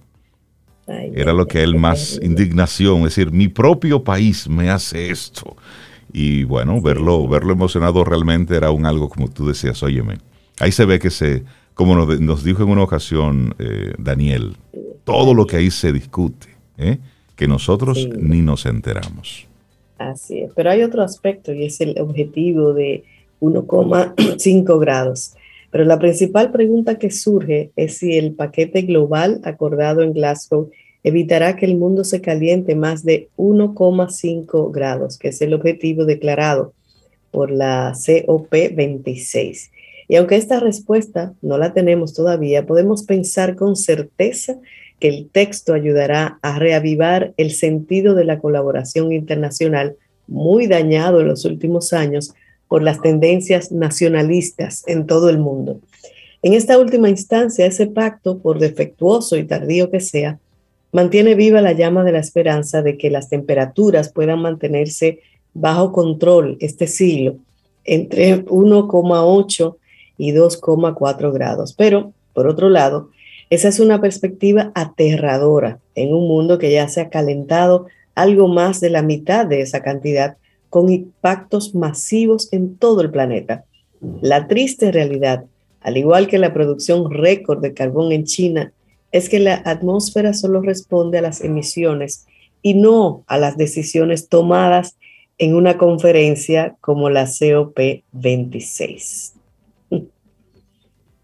[0.87, 5.55] era lo que él más indignación, es decir, mi propio país me hace esto.
[6.19, 10.17] Y bueno, verlo, verlo emocionado realmente era un algo como tú decías, óyeme.
[10.59, 11.43] Ahí se ve que se,
[11.75, 14.55] como nos, dijo en una ocasión eh, Daniel,
[15.03, 16.47] todo lo que ahí se discute,
[16.79, 16.97] ¿eh?
[17.35, 19.45] que nosotros ni nos enteramos.
[19.99, 23.03] Así es, pero hay otro aspecto y es el objetivo de
[23.39, 25.35] 1,5 grados.
[25.69, 30.71] Pero la principal pregunta que surge es si el paquete global acordado en Glasgow
[31.07, 36.73] evitará que el mundo se caliente más de 1,5 grados, que es el objetivo declarado
[37.31, 39.69] por la COP26.
[40.07, 44.57] Y aunque esta respuesta no la tenemos todavía, podemos pensar con certeza
[44.99, 49.95] que el texto ayudará a reavivar el sentido de la colaboración internacional
[50.27, 52.33] muy dañado en los últimos años
[52.67, 55.79] por las tendencias nacionalistas en todo el mundo.
[56.41, 60.39] En esta última instancia, ese pacto, por defectuoso y tardío que sea,
[60.91, 65.19] mantiene viva la llama de la esperanza de que las temperaturas puedan mantenerse
[65.53, 67.37] bajo control este siglo
[67.83, 69.75] entre 1,8
[70.17, 71.73] y 2,4 grados.
[71.73, 73.09] Pero, por otro lado,
[73.49, 78.81] esa es una perspectiva aterradora en un mundo que ya se ha calentado algo más
[78.81, 80.37] de la mitad de esa cantidad
[80.69, 83.63] con impactos masivos en todo el planeta.
[84.21, 85.45] La triste realidad,
[85.81, 88.73] al igual que la producción récord de carbón en China
[89.11, 92.25] es que la atmósfera solo responde a las emisiones
[92.61, 94.97] y no a las decisiones tomadas
[95.37, 99.33] en una conferencia como la COP26.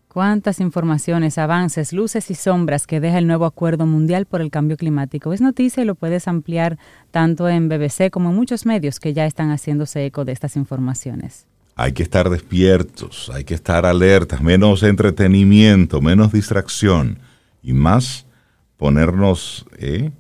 [0.08, 4.78] Cuántas informaciones, avances, luces y sombras que deja el nuevo Acuerdo Mundial por el Cambio
[4.78, 5.34] Climático.
[5.34, 6.78] Es noticia y lo puedes ampliar
[7.10, 11.48] tanto en BBC como en muchos medios que ya están haciéndose eco de estas informaciones.
[11.76, 17.18] Hay que estar despiertos, hay que estar alertas, menos entretenimiento, menos distracción
[17.64, 18.26] y más
[18.78, 20.12] ponernos eh,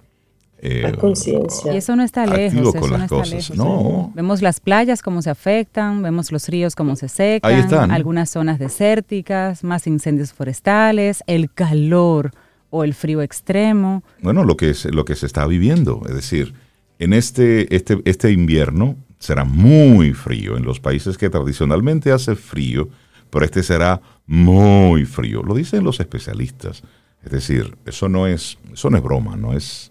[0.66, 1.74] eh, conciencia.
[1.74, 2.74] Y eso no está lejos.
[2.74, 3.58] Eso no está lejos.
[3.58, 4.14] No.
[4.16, 9.66] Vemos las playas cómo se afectan, vemos los ríos cómo se secan, algunas zonas desérticas,
[9.66, 12.32] más incendios forestales, el calor
[12.70, 14.04] o el frío extremo.
[14.22, 16.54] Bueno, lo que, es, lo que se está viviendo, es decir,
[16.98, 22.88] en este, este, este invierno será muy frío en los países que tradicionalmente hace frío,
[23.30, 25.44] pero este será muy frío.
[25.44, 26.84] Lo dicen los especialistas.
[27.24, 29.90] Es decir, eso no es, eso no es broma, no es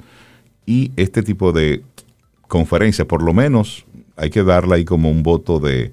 [0.67, 1.83] y este tipo de
[2.49, 3.85] conferencia, por lo menos,
[4.17, 5.93] hay que darle ahí como un voto de,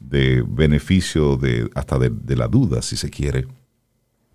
[0.00, 3.46] beneficio, de, hasta de, la duda, si se quiere,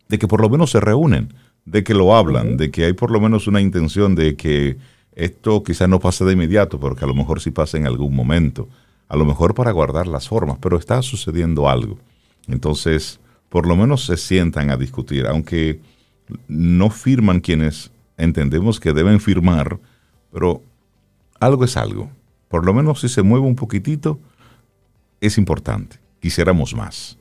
[0.07, 1.33] de que por lo menos se reúnen,
[1.65, 4.77] de que lo hablan, de que hay por lo menos una intención de que
[5.15, 8.15] esto quizás no pase de inmediato, pero que a lo mejor sí pase en algún
[8.15, 8.69] momento,
[9.07, 11.97] a lo mejor para guardar las formas, pero está sucediendo algo.
[12.47, 15.79] Entonces, por lo menos se sientan a discutir, aunque
[16.47, 19.79] no firman quienes entendemos que deben firmar,
[20.31, 20.61] pero
[21.39, 22.09] algo es algo.
[22.47, 24.19] Por lo menos si se mueve un poquitito,
[25.21, 25.99] es importante.
[26.19, 27.17] Quisiéramos más.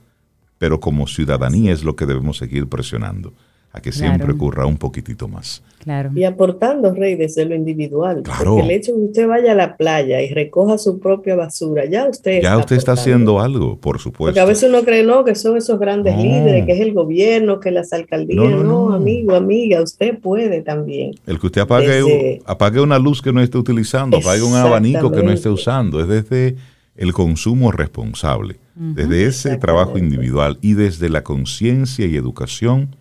[0.59, 3.33] Pero como ciudadanía es lo que debemos seguir presionando
[3.75, 5.61] a que siempre ocurra un poquitito más.
[5.81, 6.13] Claro.
[6.15, 8.23] Y aportando, Rey, desde lo individual.
[8.23, 8.53] Claro.
[8.53, 11.85] Porque el hecho de que usted vaya a la playa y recoja su propia basura,
[11.85, 14.27] ya usted Ya usted está haciendo algo, por supuesto.
[14.27, 17.59] Porque a veces uno cree, no, que son esos grandes líderes, que es el gobierno,
[17.59, 18.63] que las alcaldías.
[18.63, 21.17] No, amigo, amiga, usted puede también.
[21.27, 25.23] El que usted apague, apague una luz que no esté utilizando, apague un abanico que
[25.25, 26.55] no esté usando, es desde
[26.97, 32.95] el consumo responsable, desde ese trabajo individual y desde la conciencia y educación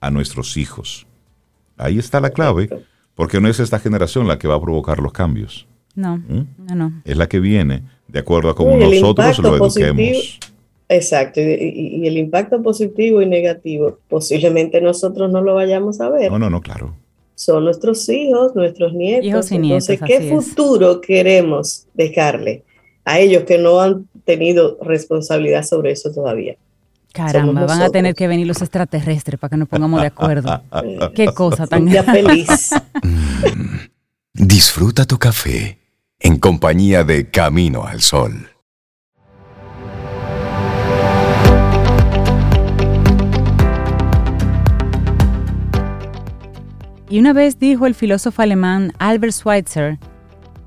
[0.00, 1.06] a nuestros hijos.
[1.76, 2.68] Ahí está la clave,
[3.14, 5.66] porque no es esta generación la que va a provocar los cambios.
[5.94, 6.46] No, ¿Mm?
[6.68, 7.02] no, no.
[7.04, 10.38] Es la que viene, de acuerdo a cómo nosotros lo eduquemos.
[10.88, 16.30] exacto, y, el impacto positivo y negativo, posiblemente nosotros no lo vayamos a ver.
[16.30, 16.94] No, no, no, claro.
[17.34, 19.26] Son nuestros hijos, nuestros nietos.
[19.26, 22.64] Hijos y nietos Entonces, ¿qué futuro queremos dejarle
[23.04, 26.56] a ellos que no han tenido responsabilidad sobre eso todavía?
[27.12, 30.62] Caramba, van a tener que venir los extraterrestres para que nos pongamos de acuerdo.
[31.14, 32.70] Qué cosa tan feliz.
[33.02, 33.76] Mm.
[34.34, 35.78] disfruta tu café
[36.18, 38.48] en compañía de Camino al Sol.
[47.08, 49.98] Y una vez dijo el filósofo alemán Albert Schweitzer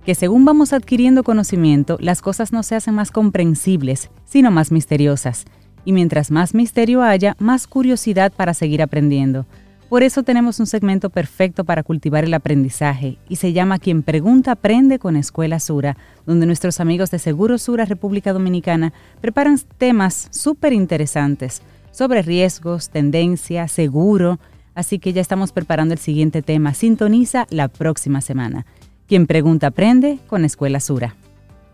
[0.05, 5.45] que según vamos adquiriendo conocimiento, las cosas no se hacen más comprensibles, sino más misteriosas
[5.85, 9.45] y mientras más misterio haya, más curiosidad para seguir aprendiendo.
[9.93, 14.53] Por eso tenemos un segmento perfecto para cultivar el aprendizaje y se llama Quien Pregunta
[14.53, 18.91] Aprende con Escuela Sura, donde nuestros amigos de Seguro Sura República Dominicana
[19.21, 24.39] preparan temas súper interesantes sobre riesgos, tendencia, seguro,
[24.73, 26.73] así que ya estamos preparando el siguiente tema.
[26.73, 28.65] Sintoniza la próxima semana.
[29.07, 31.15] Quien Pregunta Aprende con Escuela Sura.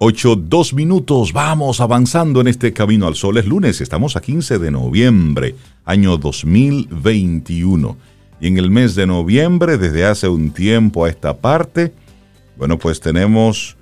[0.01, 3.37] 8, 2 minutos, vamos avanzando en este camino al sol.
[3.37, 7.97] Es lunes, estamos a 15 de noviembre, año 2021.
[8.39, 11.91] Y en el mes de noviembre, desde hace un tiempo a esta parte,
[12.57, 13.75] bueno, pues tenemos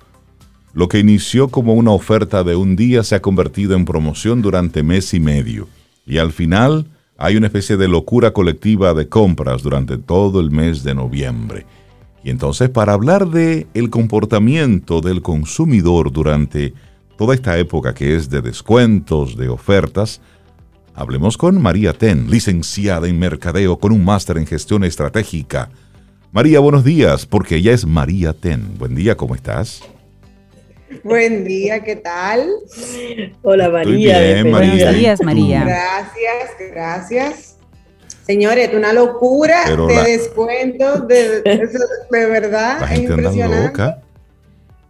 [0.72, 4.82] lo que inició como una oferta de un día, se ha convertido en promoción durante
[4.82, 5.68] mes y medio.
[6.04, 10.82] Y al final hay una especie de locura colectiva de compras durante todo el mes
[10.82, 11.64] de noviembre.
[12.22, 16.74] Y entonces para hablar de el comportamiento del consumidor durante
[17.16, 20.20] toda esta época que es de descuentos, de ofertas,
[20.94, 25.70] hablemos con María Ten, licenciada en mercadeo con un máster en gestión estratégica.
[26.32, 28.76] María, buenos días, porque ella es María Ten.
[28.78, 29.82] Buen día, ¿cómo estás?
[31.02, 32.48] Buen día, ¿qué tal?
[33.42, 34.20] Hola María.
[34.20, 34.70] Bien, María.
[34.70, 35.64] Buenos días, María.
[35.64, 37.47] Gracias, gracias.
[38.28, 41.40] Señores, una locura de descuentos, de,
[42.10, 43.94] verdad, es impresionante.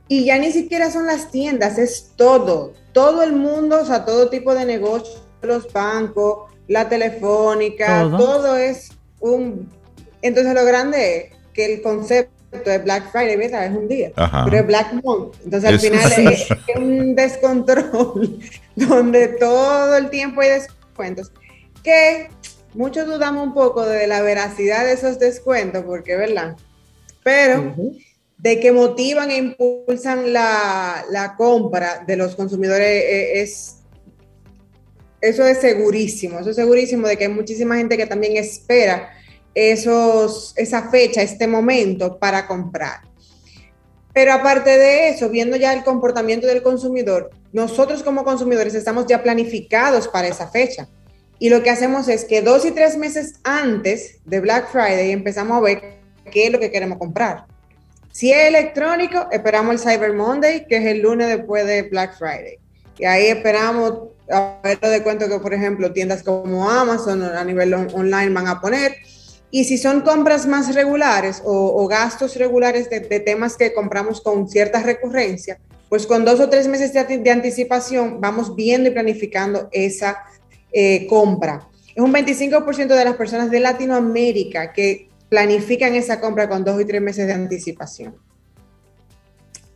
[0.09, 4.29] Y ya ni siquiera son las tiendas, es todo, todo el mundo, o sea, todo
[4.29, 9.71] tipo de negocios, los bancos, la telefónica, todo, es un...
[10.21, 12.33] Entonces lo grande es que el concepto
[12.65, 13.53] de Black Friday, ¿ves?
[13.53, 15.37] Es un día, pero es Black Month.
[15.45, 18.41] Entonces al final es, es, un descontrol
[18.75, 21.31] donde todo el tiempo hay descuentos.
[21.85, 22.31] Que
[22.79, 26.57] muchos dudamos un poco de la veracidad de esos descuentos, porque, ¿verdad?
[27.25, 27.75] Pero
[28.39, 33.75] de que motivan e impulsan la, compra de los consumidores eh, es
[35.21, 39.11] eso es segurísimo, eso es segurísimo de que hay muchísima gente que también espera
[39.53, 43.01] esos, esa fecha, este momento para comprar.
[44.15, 49.21] Pero aparte de eso, viendo ya el comportamiento del consumidor, nosotros como consumidores estamos ya
[49.21, 50.89] planificados para esa fecha.
[51.39, 55.57] Y lo que hacemos es que dos y tres meses antes de Black Friday empezamos
[55.59, 55.83] a ver
[56.31, 57.47] qué es lo que queremos comprar.
[58.11, 62.59] Si es electrónico, esperamos el Cyber Monday, que es el lunes después de Black Friday.
[62.99, 67.73] Y ahí esperamos a ver de cuento que, por ejemplo, tiendas como Amazon a nivel
[67.75, 68.97] online van a poner.
[69.51, 74.83] Y si son compras más regulares o, gastos regulares de, temas que compramos con cierta
[74.83, 80.19] recurrencia, pues con dos o tres meses de, anticipación vamos viendo y planificando esa
[80.73, 81.69] eh, compra.
[81.95, 86.85] Es un 25% de las personas de Latinoamérica que planifican esa compra con dos y
[86.85, 88.17] tres meses de anticipación.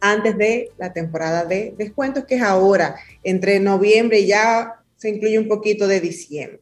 [0.01, 5.39] Antes de la temporada de descuentos, que es ahora, entre noviembre y ya se incluye
[5.39, 6.61] un poquito de diciembre.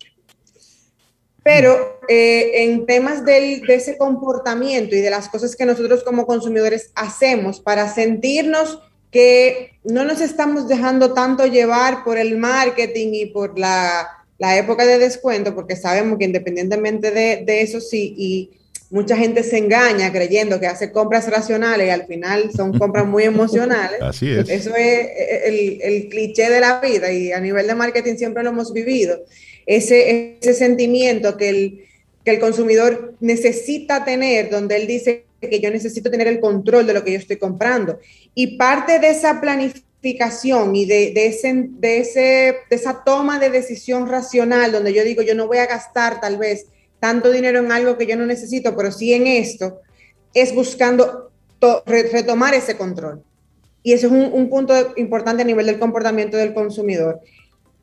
[1.43, 6.91] Pero eh, en temas de ese comportamiento y de las cosas que nosotros como consumidores
[6.95, 13.59] hacemos para sentirnos que no nos estamos dejando tanto llevar por el marketing y por
[14.41, 18.51] la, época de descuento, porque sabemos que independientemente de, de eso sí, y
[18.91, 23.23] mucha gente se engaña creyendo que hace compras racionales y al final son compras muy
[23.23, 24.01] emocionales.
[24.03, 24.49] Así es.
[24.49, 25.09] Eso es
[25.45, 29.23] el, el, cliché de la vida y a nivel de marketing siempre lo hemos vivido.
[29.65, 31.85] Ese, ese sentimiento que el,
[32.25, 36.93] que el consumidor necesita tener, donde él dice que yo necesito tener el control de
[36.93, 37.99] lo que yo estoy comprando.
[38.35, 42.21] Y parte de esa planificación y de, de, ese, de, ese,
[42.71, 46.39] de esa toma de decisión racional, donde yo digo, yo no voy a gastar tal
[46.39, 46.67] vez
[47.01, 49.81] tanto dinero en algo que yo no necesito, pero sí en esto,
[50.33, 51.31] es buscando
[51.87, 53.23] retomar ese control.
[53.83, 57.21] Y eso es un, punto importante a nivel del comportamiento del consumidor.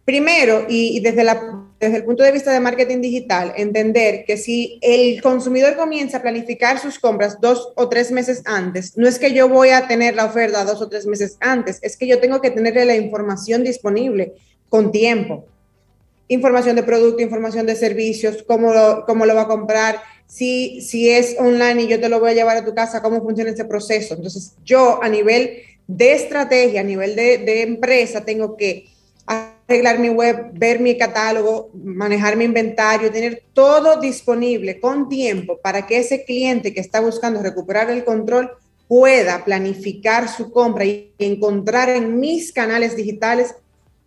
[0.06, 4.80] Primero, y, desde, la, desde el punto de vista de marketing digital, entender que si
[4.82, 9.34] el consumidor comienza a planificar sus compras dos o tres meses antes, no es que
[9.34, 12.42] yo voy a tener la oferta dos o tres meses antes, es que yo tengo
[12.42, 14.34] que tenerle la información disponible
[14.70, 15.46] con tiempo
[16.28, 21.10] información de producto, información de servicios, cómo lo, cómo lo va a comprar, si, si
[21.10, 23.66] es online y yo te lo voy a llevar a tu casa, cómo funciona ese
[23.66, 24.16] proceso.
[24.16, 28.90] Entonces, yo a nivel de estrategia, a nivel de, de empresa, tengo que
[29.67, 35.86] arreglar mi web, ver mi catálogo, manejar mi inventario, tener todo disponible con tiempo para
[35.86, 38.51] que ese cliente que está buscando recuperar el control
[38.88, 43.56] pueda planificar su compra y encontrar en mis canales digitales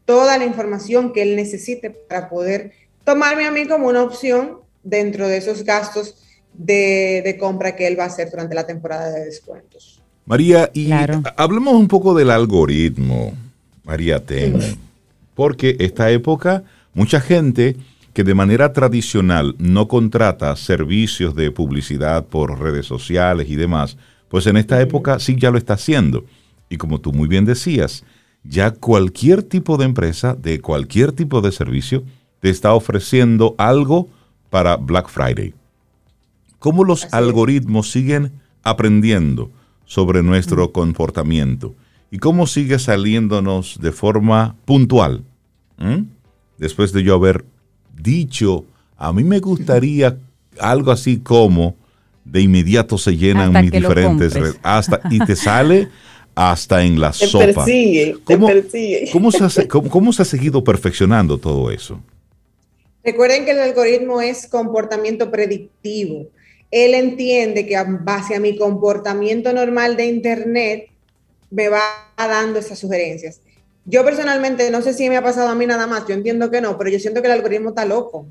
[0.07, 2.73] toda la información que él necesite para poder
[3.05, 6.17] tomarme a mí como una opción dentro de esos gastos
[6.55, 10.01] de, compra que él va a hacer durante la temporada de descuentos.
[10.25, 10.91] María, y
[11.37, 13.35] hablemos un poco del algoritmo,
[13.85, 14.59] María Ten,
[15.41, 17.75] porque esta época mucha gente
[18.13, 23.97] que de manera tradicional no contrata servicios de publicidad por redes sociales y demás,
[24.29, 26.27] pues en esta época sí ya lo está haciendo.
[26.69, 28.05] Y como tú muy bien decías,
[28.45, 32.05] ya cualquier tipo de empresa, de cualquier tipo de servicio,
[32.41, 34.11] te está ofreciendo algo
[34.51, 35.55] para Black Friday.
[36.59, 38.31] ¿Cómo los algoritmos siguen
[38.63, 39.51] aprendiendo
[39.87, 41.75] sobre nuestro comportamiento?
[42.11, 45.25] ¿Y cómo sigue saliéndonos de forma puntual?
[45.81, 46.05] ¿Mm?
[46.59, 47.45] Después de yo haber
[47.97, 48.65] dicho,
[48.97, 50.17] a mí me gustaría
[50.59, 51.75] algo así como
[52.25, 55.89] de inmediato se llenan mis diferentes hasta y te sale
[56.35, 57.65] hasta en la sopa.
[57.65, 58.49] Persigue, ¿Cómo,
[59.13, 62.01] ¿cómo, se ha, cómo, se ha seguido perfeccionando todo eso?
[63.03, 66.29] Recuerden que el algoritmo es comportamiento predictivo.
[66.71, 70.89] Él entiende que en base a mi comportamiento normal de Internet
[71.51, 71.81] me va
[72.17, 73.41] dando esas sugerencias.
[73.87, 76.61] Yo personalmente, no sé si me ha pasado a mí nada más, yo entiendo que
[76.61, 78.27] no, pero yo siento que el algoritmo está loco.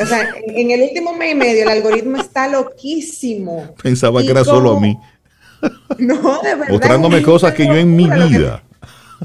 [0.00, 3.74] O sea, en, el último mes y medio el algoritmo está loquísimo.
[3.82, 4.98] Pensaba que era solo a mí.
[5.96, 6.68] No, de verdad.
[6.68, 8.63] Mostrándome cosas que yo en mi vida.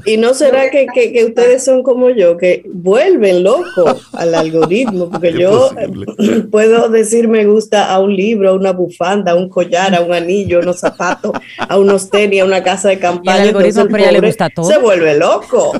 [0.04, 5.32] Y no será que, que, ustedes son como yo, que vuelven loco al algoritmo, porque
[5.32, 5.70] yo
[6.50, 10.12] puedo decir me gusta a un libro, a una bufanda, a un collar, a un
[10.12, 13.42] anillo, a unos zapatos, a unos tenis, a una casa de campaña.
[13.42, 14.70] el algoritmo le gusta todo.
[14.70, 15.72] Se vuelve loco.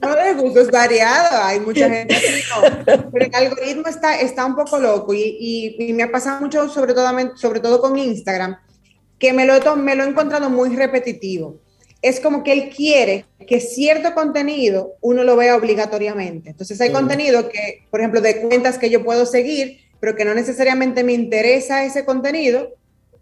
[0.00, 3.10] No le gusta, es variado, hay mucha gente que no.
[3.12, 6.94] Pero el algoritmo está, está un poco loco y, y, me ha pasado mucho, sobre
[6.94, 8.56] todo, sobre todo con Instagram
[9.18, 11.58] que me lo, me lo he encontrado muy repetitivo.
[12.08, 16.50] Es como que él quiere que cierto contenido uno lo vea obligatoriamente.
[16.50, 20.32] Entonces hay contenido que, por ejemplo, de cuentas que yo puedo seguir, pero que no
[20.32, 22.74] necesariamente me interesa ese contenido.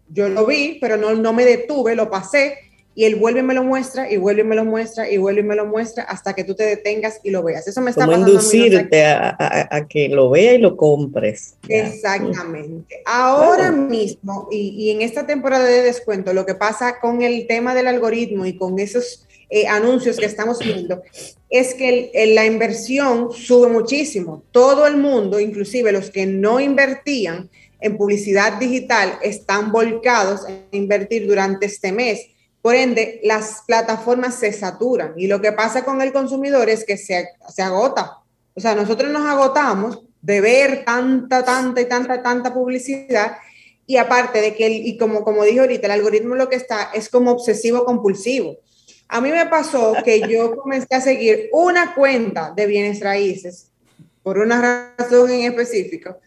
[0.09, 2.64] Yo lo vi, pero no, no me detuve, lo pasé.
[2.95, 5.41] Y él vuelve y me lo muestra, y vuelve y me lo muestra, y vuelve
[5.41, 7.67] y me lo muestra, hasta que tú te detengas y lo veas.
[7.67, 9.35] Eso me está Como inducirte a,
[9.69, 11.55] a, que lo vea y lo compres.
[11.67, 13.01] Exactamente.
[13.05, 17.75] Ahora mismo, y, y, en esta temporada de descuento, lo que pasa con el tema
[17.75, 21.03] del algoritmo y con esos eh, anuncios que estamos viendo,
[21.49, 24.43] es que la inversión sube muchísimo.
[24.51, 27.49] Todo el mundo, inclusive los que no invertían
[27.81, 32.25] en publicidad digital, están volcados en invertir durante este mes
[32.65, 36.97] por ende, las plataformas se saturan y lo que pasa con el consumidor es que
[36.97, 38.17] se, se agota.
[38.55, 43.37] O sea, nosotros nos agotamos de ver tanta, tanta y tanta, tanta publicidad
[43.85, 47.07] y aparte de que, y como, como dije ahorita, el algoritmo lo que está es
[47.07, 48.57] como obsesivo compulsivo.
[49.09, 53.69] A mí me pasó que yo comencé a seguir una cuenta de bienes raíces
[54.23, 56.17] por una razón en específico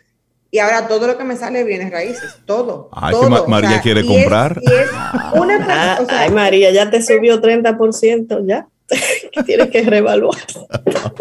[0.51, 2.89] y ahora todo lo que me sale bienes raíces, todo.
[2.93, 4.61] Ay, que María quiere comprar.
[4.95, 8.67] Ah, ay, María, ya te subió 30%, ya.
[9.47, 10.39] Tienes que revaluar.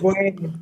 [0.02, 0.54] bueno.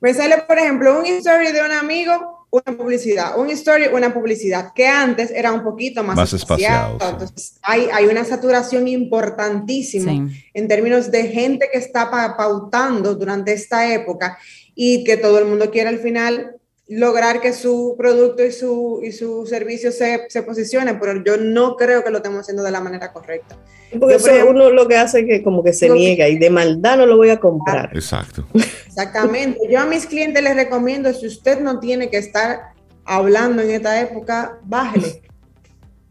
[0.00, 3.36] Me sale, por ejemplo, un story de un amigo, una publicidad.
[3.38, 6.98] Un story, una publicidad, que antes era un poquito más, más espaciado.
[7.00, 13.92] Entonces, hay, hay una saturación importantísima en términos de gente que está pautando durante esta
[13.92, 14.38] época
[14.74, 16.55] y que todo el mundo quiere al final
[16.88, 21.76] lograr que su producto y su, y su servicio se, se posicionen, pero yo no
[21.76, 23.56] creo que lo estemos haciendo de la manera correcta.
[23.98, 27.06] Porque uno lo que hace es que como que se niega y de maldad no
[27.06, 27.90] lo voy a comprar.
[27.94, 28.44] Exacto.
[28.86, 29.60] Exactamente.
[29.68, 32.72] Yo a mis clientes les recomiendo, si usted no tiene que estar
[33.04, 35.22] hablando en esta época, bájele.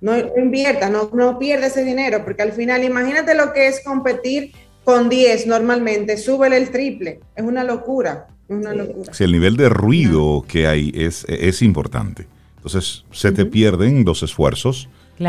[0.02, 4.52] No, invierta, no, no pierda ese dinero, porque al final imagínate lo que es competir
[4.86, 7.20] con 10 normalmente, súbele el triple.
[7.36, 8.28] Es una locura.
[8.48, 9.12] Una locura.
[9.14, 12.28] Si el nivel de ruido que hay es, es importante.
[12.58, 14.88] Entonces se te pierden los esfuerzos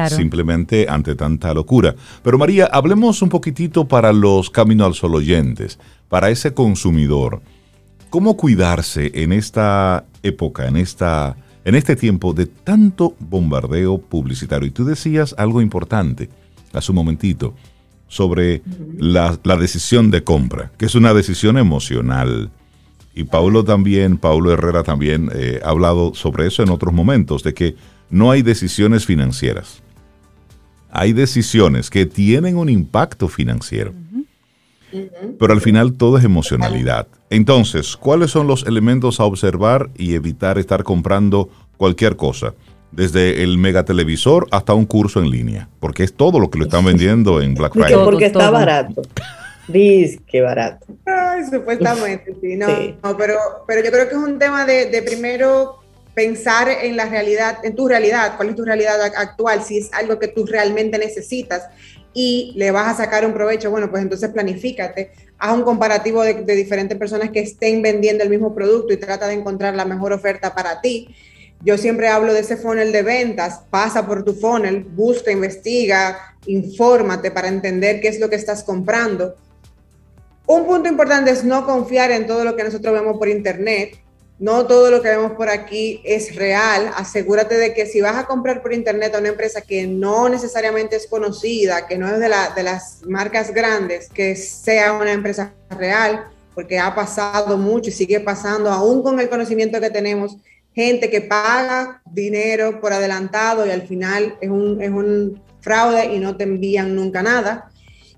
[0.08, 1.94] simplemente ante tanta locura.
[2.22, 5.78] Pero María, hablemos un poquitito para los Camino al Sol oyentes,
[6.08, 7.40] para ese consumidor.
[8.10, 14.68] ¿Cómo cuidarse en esta época, en, esta, en este tiempo de tanto bombardeo publicitario?
[14.68, 16.28] Y tú decías algo importante
[16.72, 17.54] hace un momentito
[18.08, 18.62] sobre
[18.98, 22.50] la, la decisión de compra, que es una decisión emocional
[23.16, 27.54] y Paulo también, Paulo Herrera también eh, ha hablado sobre eso en otros momentos, de
[27.54, 27.74] que
[28.10, 29.82] no hay decisiones financieras.
[30.90, 33.94] Hay decisiones que tienen un impacto financiero.
[35.38, 37.08] Pero al final todo es emocionalidad.
[37.30, 41.48] Entonces, ¿cuáles son los elementos a observar y evitar estar comprando
[41.78, 42.52] cualquier cosa?
[42.92, 46.84] Desde el megatelevisor hasta un curso en línea, porque es todo lo que lo están
[46.84, 48.04] vendiendo en Black Friday.
[48.04, 49.02] Porque está barato.
[49.68, 50.86] Dice que barato.
[51.04, 55.80] Ay, supuestamente, sí, no, pero, pero yo creo que es un tema de, de, primero
[56.14, 60.18] pensar en la realidad, en tu realidad, cuál es tu realidad actual, si es algo
[60.18, 61.64] que tú realmente necesitas
[62.14, 66.34] y le vas a sacar un provecho, bueno, pues entonces planifícate, haz un comparativo de,
[66.34, 70.12] de diferentes personas que estén vendiendo el mismo producto y trata de encontrar la mejor
[70.12, 71.14] oferta para ti.
[71.62, 77.30] Yo siempre hablo de ese funnel de ventas, pasa por tu funnel, busca, investiga, infórmate
[77.30, 79.34] para entender qué es lo que estás comprando
[80.46, 83.98] un punto importante es no confiar en todo lo que nosotros vemos por internet.
[84.38, 86.92] No todo lo que vemos por aquí es real.
[86.94, 90.94] Asegúrate de que si vas a comprar por internet a una empresa que no necesariamente
[90.94, 96.28] es conocida, que no es de, de las marcas grandes, que sea una empresa real,
[96.54, 100.36] porque ha pasado mucho y sigue pasando, aún con el conocimiento que tenemos,
[100.76, 106.18] gente que paga dinero por adelantado y al final es un, es un fraude y
[106.18, 107.70] no te envían nunca nada.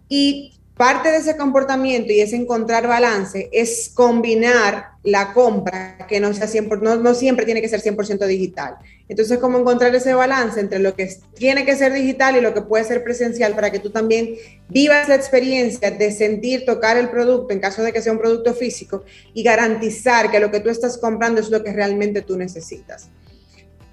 [0.09, 6.33] Y Parte de ese comportamiento y ese encontrar balance es combinar la compra, que no,
[6.33, 8.77] sea 100%, no, no siempre tiene que ser 100% digital.
[9.09, 12.63] Entonces, ¿cómo encontrar ese balance entre lo que tiene que ser digital y lo que
[12.63, 14.37] puede ser presencial para que tú también
[14.69, 18.55] vivas la experiencia de sentir, tocar el producto en caso de que sea un producto
[18.55, 19.03] físico
[19.35, 23.09] y garantizar que lo que tú estás comprando es lo que realmente tú necesitas?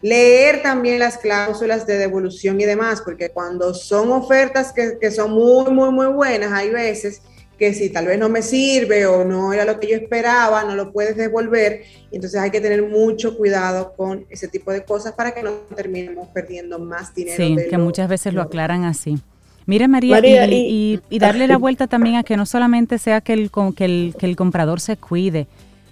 [0.06, 5.72] Leer también las cláusulas de devolución y demás, porque cuando son ofertas que, son muy,
[5.72, 7.24] muy, muy buenas, hay veces
[7.58, 10.76] que si tal vez no me sirve o no era lo que yo esperaba, no
[10.76, 11.86] lo puedes devolver.
[12.12, 16.28] Entonces hay que tener mucho cuidado con ese tipo de cosas para que no terminemos
[16.28, 17.38] perdiendo más dinero.
[17.38, 19.18] Sí, que muchas veces lo aclaran así.
[19.66, 23.86] Mire María, y, darle la vuelta también a que no solamente sea que el, que
[23.86, 25.47] el, que el comprador se cuide,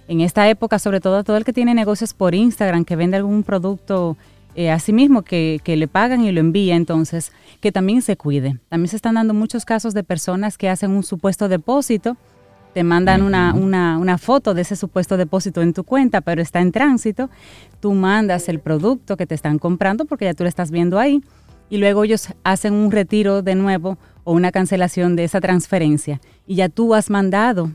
[0.08, 3.42] en esta época, sobre todo todo el que tiene negocios por Instagram, que vende algún
[3.42, 4.16] producto
[4.54, 8.58] eh, a sí mismo, que, le pagan y lo envía, entonces, que también se cuide.
[8.68, 12.16] También se están dando muchos casos de personas que hacen un supuesto depósito,
[12.72, 16.60] te mandan una, una, una, foto de ese supuesto depósito en tu cuenta, pero está
[16.60, 17.30] en tránsito,
[17.80, 21.22] tú mandas el producto que te están comprando porque ya tú lo estás viendo ahí
[21.70, 26.56] y luego ellos hacen un retiro de nuevo o una cancelación de esa transferencia y
[26.56, 27.70] ya tú has mandado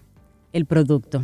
[0.52, 1.24] el producto.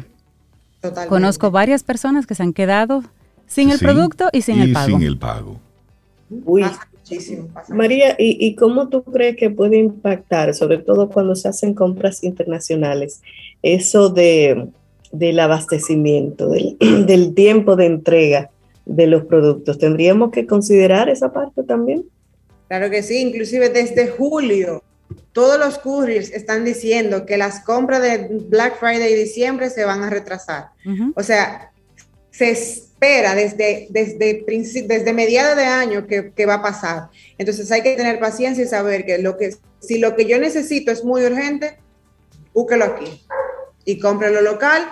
[1.08, 3.04] Conozco varias personas que se han quedado
[3.48, 4.98] sin el producto y sin el pago.
[4.98, 5.60] Sin el pago.
[6.46, 6.64] Uy,
[6.94, 7.50] muchísimo.
[7.70, 12.24] María, ¿y, ¿y cómo tú crees que puede impactar, sobre todo cuando se hacen compras
[12.24, 13.22] internacionales,
[13.62, 14.68] eso de,
[15.12, 18.50] del abastecimiento, del, del tiempo de entrega
[18.86, 19.78] de los productos?
[19.78, 22.06] ¿Tendríamos que considerar esa parte también?
[22.68, 24.82] Claro que sí, inclusive desde julio
[25.34, 30.04] todos los couriers están diciendo que las compras de Black Friday y diciembre se van
[30.04, 30.70] a retrasar.
[31.16, 31.72] O sea,
[32.32, 34.44] se espera desde, desde,
[34.86, 37.10] desde mediados de año que, va a pasar.
[37.38, 40.92] Entonces hay que tener paciencia y saber que, lo que si lo que yo necesito
[40.92, 41.78] es muy urgente,
[42.54, 43.26] búsquelo aquí
[43.86, 44.84] y cómprelo local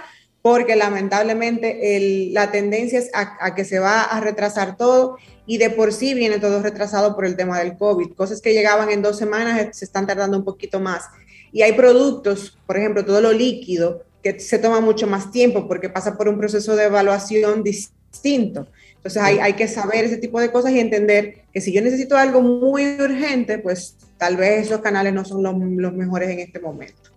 [0.44, 5.94] porque lamentablemente la tendencia es a, que se va a retrasar todo y de por
[5.94, 8.12] sí viene todo retrasado por el tema del COVID.
[8.12, 11.06] Cosas que llegaban en dos semanas se están tardando un poquito más.
[11.54, 15.90] Y hay productos, por ejemplo, todo lo líquido, que se toma mucho más tiempo porque
[15.90, 18.68] pasa por un proceso de evaluación distinto.
[18.98, 22.18] Entonces hay, hay que saber ese tipo de cosas y entender que si yo necesito
[22.18, 26.60] algo muy urgente, pues tal vez esos canales no son los, los mejores en este
[26.60, 27.12] momento.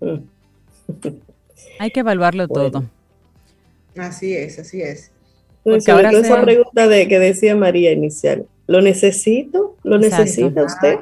[1.78, 2.84] Hay que evaluarlo todo.
[3.96, 5.10] Así es, así es.
[5.64, 9.76] Porque ahora esa pregunta de que decía María inicial, ¿lo necesito?
[9.82, 10.98] ¿Lo necesita usted?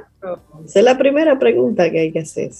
[0.64, 2.50] Esa es la primera pregunta que hay que hacer.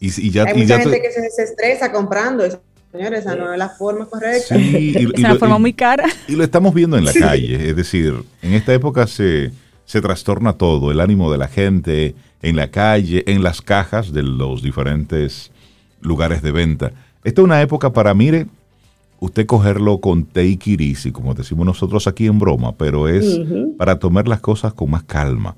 [0.00, 2.60] Y, ya, hay mucha gente que se, estresa comprando eso.
[2.92, 4.56] Señores, esa no es la forma correcta.
[4.56, 6.04] Sí, es una forma muy cara.
[6.28, 7.70] Y lo estamos viendo en la calle.
[7.70, 9.50] Es decir, en esta época se,
[9.84, 14.22] se trastorna todo, el ánimo de la gente en la calle, en las cajas de
[14.22, 15.50] los diferentes
[16.00, 16.92] lugares de venta.
[17.24, 18.46] Esta es una época para, mire,
[19.18, 23.40] usted cogerlo con take it easy, como decimos nosotros aquí en broma, pero es
[23.78, 25.56] para tomar las cosas con más calma.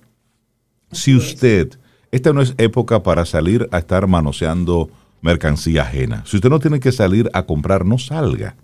[0.92, 1.76] si usted,
[2.12, 4.88] esta no es época para salir a estar manoseando
[5.20, 6.22] mercancía ajena.
[6.24, 8.54] Si usted no tiene que salir a comprar, no salga.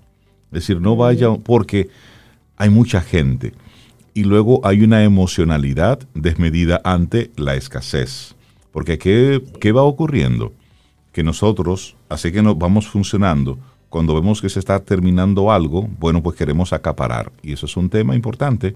[0.44, 1.88] Es decir, no vaya porque
[2.56, 3.52] hay mucha gente.
[4.14, 8.36] Y luego hay una emocionalidad desmedida ante la escasez.
[8.70, 10.52] Porque ¿qué, qué va ocurriendo?
[11.12, 13.58] Que nosotros, así que nos vamos funcionando,
[13.92, 17.30] cuando vemos que se está terminando algo, bueno, pues queremos acaparar.
[17.42, 18.74] Y eso es un tema importante.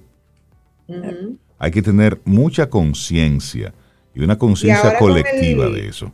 [1.58, 3.72] Hay que tener mucha conciencia
[4.14, 6.12] y una conciencia colectiva de eso.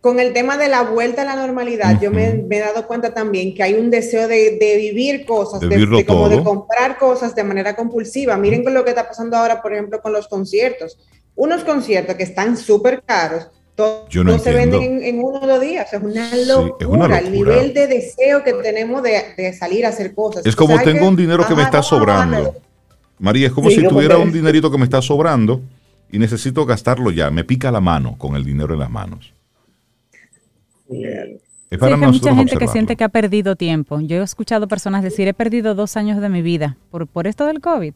[0.00, 3.54] Con el tema de la vuelta a la normalidad, yo me, he dado cuenta también
[3.54, 8.38] que hay un deseo de, vivir cosas, de, como de comprar cosas de manera compulsiva.
[8.38, 10.98] Miren con lo que está pasando ahora, por ejemplo, con los conciertos.
[11.34, 13.48] Unos conciertos que están súper caros,
[13.78, 15.92] no se venden en, uno o dos días.
[15.92, 20.44] es, una locura, El nivel de deseo que tenemos de, salir a hacer cosas.
[20.44, 22.56] Es como tengo un dinero que me está sobrando.
[23.18, 25.60] María, es como si tuviera un dinerito que me está sobrando
[26.10, 27.30] y necesito gastarlo ya.
[27.30, 29.32] Me pica la mano con el dinero en las manos.
[31.70, 34.00] Es para hay mucha gente que siente que ha perdido tiempo.
[34.00, 37.44] Yo he escuchado personas decir, he perdido dos años de mi vida por, por esto
[37.46, 37.94] del COVID.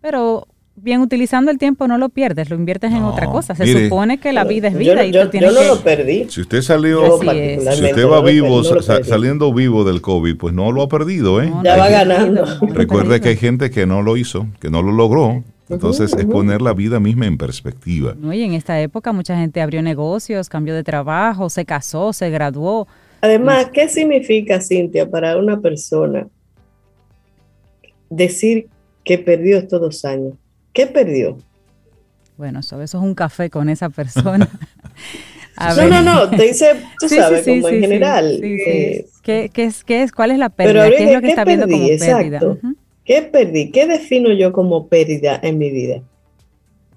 [0.00, 0.46] Pero
[0.80, 3.54] bien utilizando el tiempo no lo pierdes, lo inviertes en otra cosa.
[3.54, 6.26] Se supone que la vida es vida yo, y no lo perdí.
[6.28, 10.88] Si usted salió, si usted va vivo, saliendo vivo del COVID, pues no lo ha
[10.88, 11.52] perdido, ¿eh?
[11.64, 12.44] ya va ganando.
[12.72, 15.42] Recuerde que hay gente que no lo hizo, que no lo logró.
[15.68, 18.14] Entonces es poner la vida misma en perspectiva.
[18.18, 22.30] No, y en esta época mucha gente abrió negocios, cambió de trabajo, se casó, se
[22.30, 22.88] graduó.
[23.20, 26.26] Además, ¿qué significa, Cintia, para una persona
[28.08, 28.68] decir
[29.04, 30.34] que perdió estos dos años?
[30.78, 31.36] ¿Qué perdió?
[32.36, 34.48] Bueno, eso, es un café con esa persona.
[35.76, 38.38] no, no, no, te dice, tú sabes, como en general.
[38.40, 40.12] Eh, ¿Qué, es, ¿Qué es?
[40.12, 40.88] ¿Cuál es la pérdida?
[40.88, 42.40] ¿Qué es lo que está viendo como pérdida?
[43.04, 43.72] ¿Qué perdí?
[43.72, 46.00] ¿Qué defino yo como pérdida en mi vida?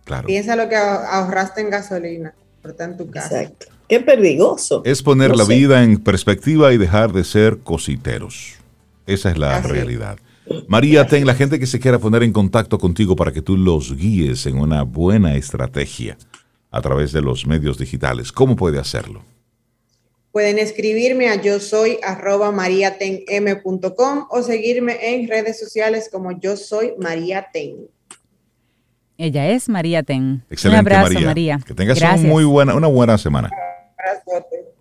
[0.03, 0.27] Claro.
[0.27, 3.41] Piensa lo que ahorraste en gasolina, por en tu casa.
[3.41, 3.65] Exacto.
[3.89, 4.37] ¿Qué perdí?
[4.37, 4.83] Gozo.
[4.85, 8.59] Es poner la vida en perspectiva y dejar de ser cositeros.
[9.07, 10.19] Esa es la realidad.
[10.67, 13.95] María, ten la gente que se quiera poner en contacto contigo para que tú los
[13.95, 16.17] guíes en una buena estrategia
[16.71, 18.31] a través de los medios digitales.
[18.31, 19.23] ¿Cómo puede hacerlo?
[20.31, 26.93] Pueden escribirme a yo soy arroba mariatenm.com o seguirme en redes sociales como yo soy
[26.97, 27.89] María Ten.
[29.17, 30.43] Ella es María Ten.
[30.49, 31.59] Excelente, Un abrazo, María.
[31.65, 33.51] Que tengas una muy buena, una buena semana.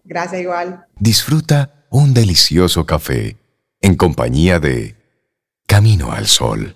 [0.05, 0.85] Gracias igual.
[0.99, 3.37] Disfruta un delicioso café
[3.83, 4.95] en compañía de
[5.71, 6.75] Camino al Sol.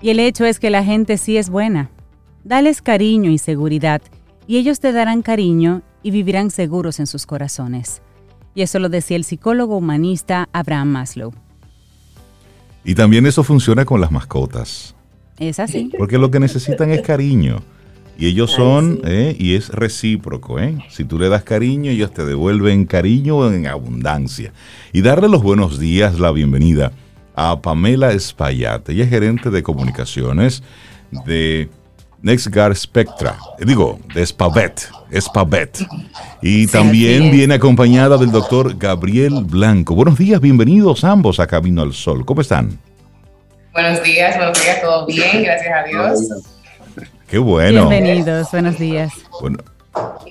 [0.00, 1.90] Y el hecho es que la gente sí es buena.
[2.44, 4.00] Dales cariño y seguridad,
[4.46, 8.02] y ellos te darán cariño y vivirán seguros en sus corazones.
[8.54, 11.32] Y eso lo decía el psicólogo humanista Abraham Maslow.
[12.84, 14.94] Y también eso funciona con las mascotas.
[15.40, 15.90] Es así.
[15.98, 17.64] Porque lo que necesitan es cariño.
[18.18, 20.76] Y ellos son, eh, y es recíproco, ¿eh?
[20.90, 24.52] Si tú le das cariño, ellos te devuelven cariño en abundancia.
[24.92, 26.92] Y darle los buenos días, la bienvenida
[27.34, 28.88] a Pamela Espaillat.
[28.90, 30.62] Ella es gerente de comunicaciones
[31.24, 31.70] de
[32.22, 33.38] NextGuard Spectra.
[33.58, 34.90] Eh, digo, de Spavet.
[35.18, 35.78] Spavet.
[36.42, 39.94] Y también viene acompañada del doctor Gabriel Blanco.
[39.94, 42.24] Buenos días, bienvenidos ambos a Camino al Sol.
[42.26, 42.78] ¿Cómo están?
[43.72, 46.59] Buenos días, buenos días, todo bien, gracias a Dios.
[47.30, 47.88] Qué bueno.
[47.88, 49.12] Bienvenidos, buenos días.
[49.40, 49.58] Bueno,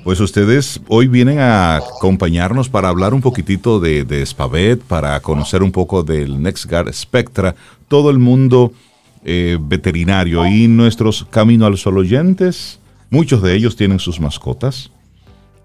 [0.04, 5.64] pues ustedes hoy vienen a acompañarnos para hablar un poquitito de, de Spavet, para conocer
[5.64, 7.56] un poco del NextGuard Spectra,
[7.88, 8.74] todo el mundo
[9.24, 14.92] eh, veterinario y nuestros Camino al Sol oyentes, muchos de ellos tienen sus mascotas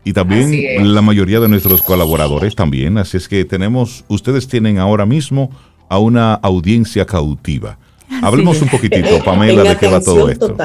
[0.05, 5.05] y también la mayoría de nuestros colaboradores también, así es que tenemos, ustedes tienen ahora
[5.05, 5.51] mismo
[5.89, 7.77] a una audiencia cautiva.
[8.23, 10.57] Hablemos un poquitito, Pamela, de qué va todo esto.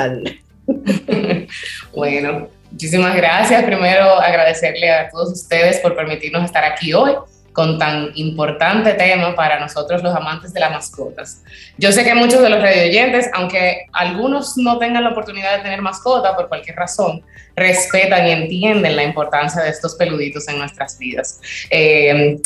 [1.95, 3.63] bueno, muchísimas gracias.
[3.63, 7.13] Primero agradecerle a todos ustedes por permitirnos estar aquí hoy
[7.53, 11.43] con tan importante tema para nosotros los amantes de las mascotas.
[11.77, 15.81] Yo sé que muchos de los radioyentes, aunque algunos no tengan la oportunidad de tener
[15.81, 17.21] mascota por cualquier razón,
[17.55, 21.41] respetan y entienden la importancia de estos peluditos en nuestras vidas.
[21.69, 22.37] Eh,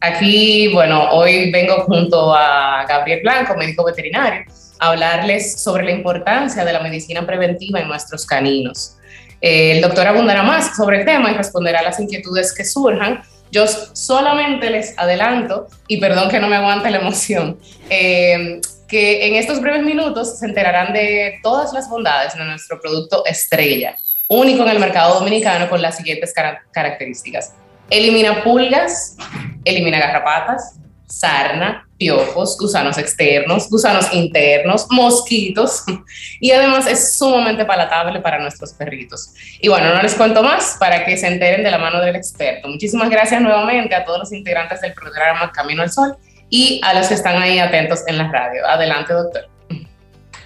[0.00, 4.44] aquí, bueno, hoy vengo junto a Gabriel Blanco, médico veterinario,
[4.82, 8.96] hablarles sobre la importancia de la medicina preventiva en nuestros caninos.
[9.40, 13.22] Eh, el doctor abundará más sobre el tema y responderá a las inquietudes que surjan.
[13.52, 17.58] Yo solamente les adelanto, y perdón que no me aguante la emoción,
[17.90, 23.24] eh, que en estos breves minutos se enterarán de todas las bondades de nuestro producto
[23.24, 23.94] estrella,
[24.26, 26.34] único en el mercado dominicano con las siguientes
[26.72, 27.54] características.
[27.88, 29.16] Elimina pulgas,
[29.64, 30.76] elimina garrapatas,
[31.12, 35.84] sarna, piojos, gusanos externos, gusanos internos, mosquitos
[36.40, 39.34] y además es sumamente palatable para nuestros perritos.
[39.60, 42.66] Y bueno, no les cuento más para que se enteren de la mano del experto.
[42.68, 46.16] Muchísimas gracias nuevamente a todos los integrantes del programa Camino al Sol
[46.48, 48.66] y a los que están ahí atentos en la radio.
[48.66, 49.42] Adelante, doctor.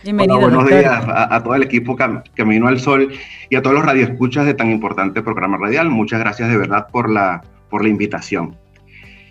[0.02, 0.40] Bienvenido.
[0.40, 3.12] buenos días a, todo el equipo Camino al Sol
[3.50, 5.90] y a todos los radioescuchas de tan importante programa radial.
[5.90, 8.56] Muchas gracias de verdad por la, por la invitación.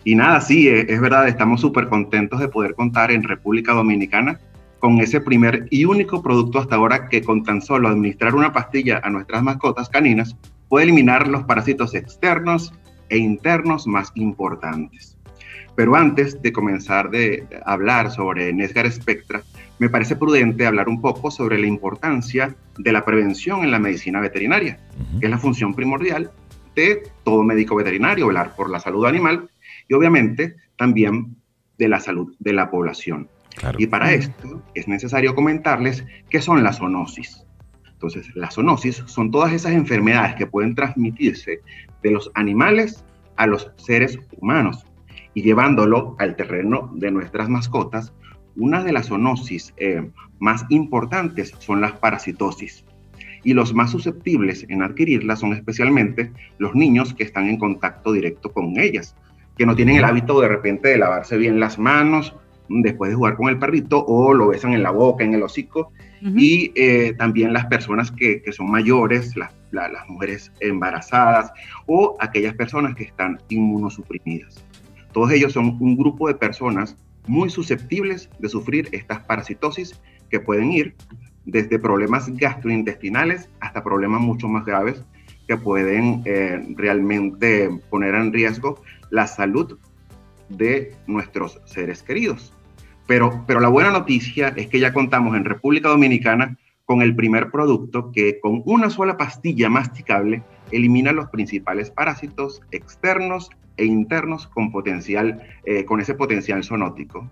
[0.05, 4.39] Y nada, sí, eh, es, verdad, estamos súper contentos de poder contar en República Dominicana
[4.77, 9.01] con ese primer y único producto hasta ahora que con tan solo administrar una pastilla
[9.03, 10.37] a nuestras mascotas caninas
[10.69, 12.71] puede eliminar los parásitos externos
[13.09, 15.17] e internos más importantes.
[15.75, 19.41] Pero antes de comenzar de hablar sobre Nesgar Spectra,
[19.79, 24.21] me parece prudente hablar un poco sobre la importancia de la prevención en la medicina
[24.21, 24.79] veterinaria,
[25.19, 26.29] que es la función primordial
[26.75, 29.49] de todo médico veterinario, velar por la salud animal
[29.87, 31.35] y obviamente también
[31.77, 33.29] de la salud de la población.
[33.77, 37.45] Y para esto es necesario comentarles qué son las zoonosis.
[37.91, 41.61] Entonces, las zoonosis son todas esas enfermedades que pueden transmitirse
[42.03, 43.03] de los animales
[43.37, 44.85] a los seres humanos.
[45.33, 48.13] Y llevándolo al terreno de nuestras mascotas,
[48.55, 50.09] una de las zoonosis eh,
[50.39, 52.85] más importantes son las parasitosis.
[53.43, 58.51] Y los más susceptibles en adquirirlas son especialmente los niños que están en contacto directo
[58.51, 59.15] con ellas,
[59.57, 62.35] que no tienen el hábito de repente de lavarse bien las manos
[62.67, 65.91] después de jugar con el perrito o lo besan en la boca, en el hocico.
[66.21, 71.51] Y eh, también las personas que, son mayores, las, las mujeres embarazadas
[71.85, 74.65] o aquellas personas que están inmunosuprimidas.
[75.11, 76.97] Todos ellos son un grupo de personas
[77.27, 80.01] muy susceptibles de sufrir estas parasitosis
[80.31, 80.95] que pueden ir
[81.45, 85.05] desde problemas gastrointestinales hasta problemas mucho más graves
[85.47, 89.77] que pueden eh, realmente poner en riesgo la salud
[90.49, 92.53] de nuestros seres queridos.
[93.07, 97.51] Pero, pero la buena noticia es que ya contamos en República Dominicana con el primer
[97.51, 104.71] producto que con una sola pastilla masticable elimina los principales parásitos externos e internos con
[104.71, 107.29] potencial, eh, con ese potencial zoonótico.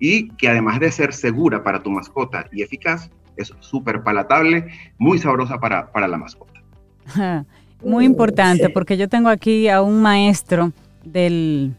[0.00, 4.66] Y que además de ser segura para tu mascota y eficaz, es súper palatable,
[4.98, 6.62] muy sabrosa para, para la mascota.
[7.84, 10.72] Muy importante, porque yo tengo aquí a un maestro
[11.12, 11.76] del...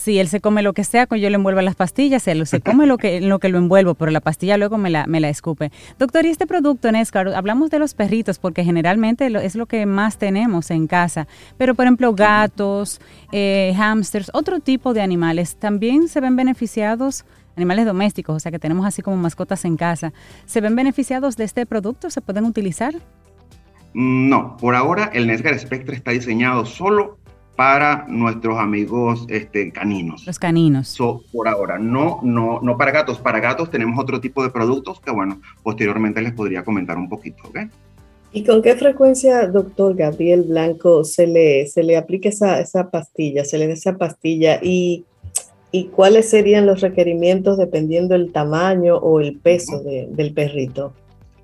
[0.00, 2.86] Sí, él se come lo que sea, yo le envuelvo las pastillas, él se come
[2.86, 5.70] lo que, lo que lo envuelvo, pero la pastilla luego me la, me la escupe.
[5.98, 10.16] Doctor, y este producto, Nescar, hablamos de los perritos porque generalmente es lo que más
[10.16, 11.28] tenemos en casa,
[11.58, 12.98] pero por ejemplo gatos,
[13.30, 17.26] eh, hamsters, otro tipo de animales, ¿también se ven beneficiados?
[17.54, 20.14] Animales domésticos, o sea que tenemos así como mascotas en casa,
[20.46, 22.08] ¿se ven beneficiados de este producto?
[22.08, 22.94] ¿Se pueden utilizar?
[23.92, 27.18] No, por ahora el Nesgar Spectra está diseñado solo
[27.60, 30.26] para nuestros amigos este, caninos.
[30.26, 30.96] Los caninos.
[31.30, 33.18] por ahora, no, no, no para gatos.
[33.18, 37.42] Para gatos tenemos otro tipo de productos que, bueno, posteriormente les podría comentar un poquito,
[37.46, 37.58] ¿ok?
[38.32, 43.44] ¿Y con qué frecuencia, doctor Gabriel Blanco, se le, se le aplica esa, esa pastilla,
[43.44, 45.04] se le da esa pastilla y,
[45.70, 50.94] y cuáles serían los requerimientos dependiendo del tamaño o el peso del perrito?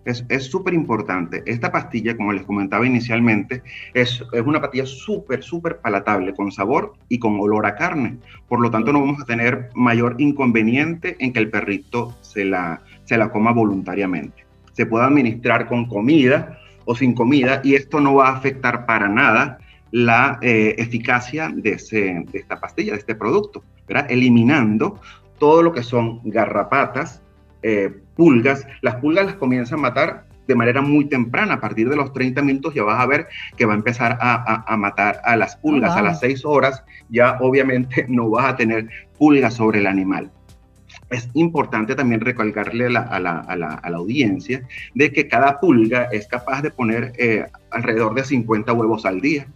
[0.06, 1.42] Es súper importante.
[1.46, 6.94] Esta pastilla, como les comentaba inicialmente, es, es una pastilla súper, súper palatable, con sabor
[7.08, 8.18] y con olor a carne.
[8.48, 12.82] Por lo tanto, no vamos a tener mayor inconveniente en que el perrito se la,
[13.04, 14.46] se la coma voluntariamente.
[14.72, 19.08] Se puede administrar con comida o sin comida y esto no va a afectar para
[19.08, 19.58] nada
[19.90, 24.06] la eh, eficacia de, ese, de esta pastilla, de este producto, ¿verdad?
[24.08, 25.00] eliminando
[25.38, 27.22] todo lo que son garrapatas,
[27.62, 31.96] eh, pulgas, las pulgas las comienzan a matar de manera muy temprana, a partir de
[31.96, 33.26] los 30 minutos ya vas a ver
[33.56, 35.96] que va a empezar a, matar a las pulgas.
[35.96, 38.88] A las 6 horas ya obviamente no vas a tener
[39.18, 40.30] pulgas sobre el animal.
[41.10, 47.12] Es importante también recalcarle a la, audiencia de que cada pulga es capaz de poner
[47.18, 49.46] eh, alrededor de 50 huevos al día.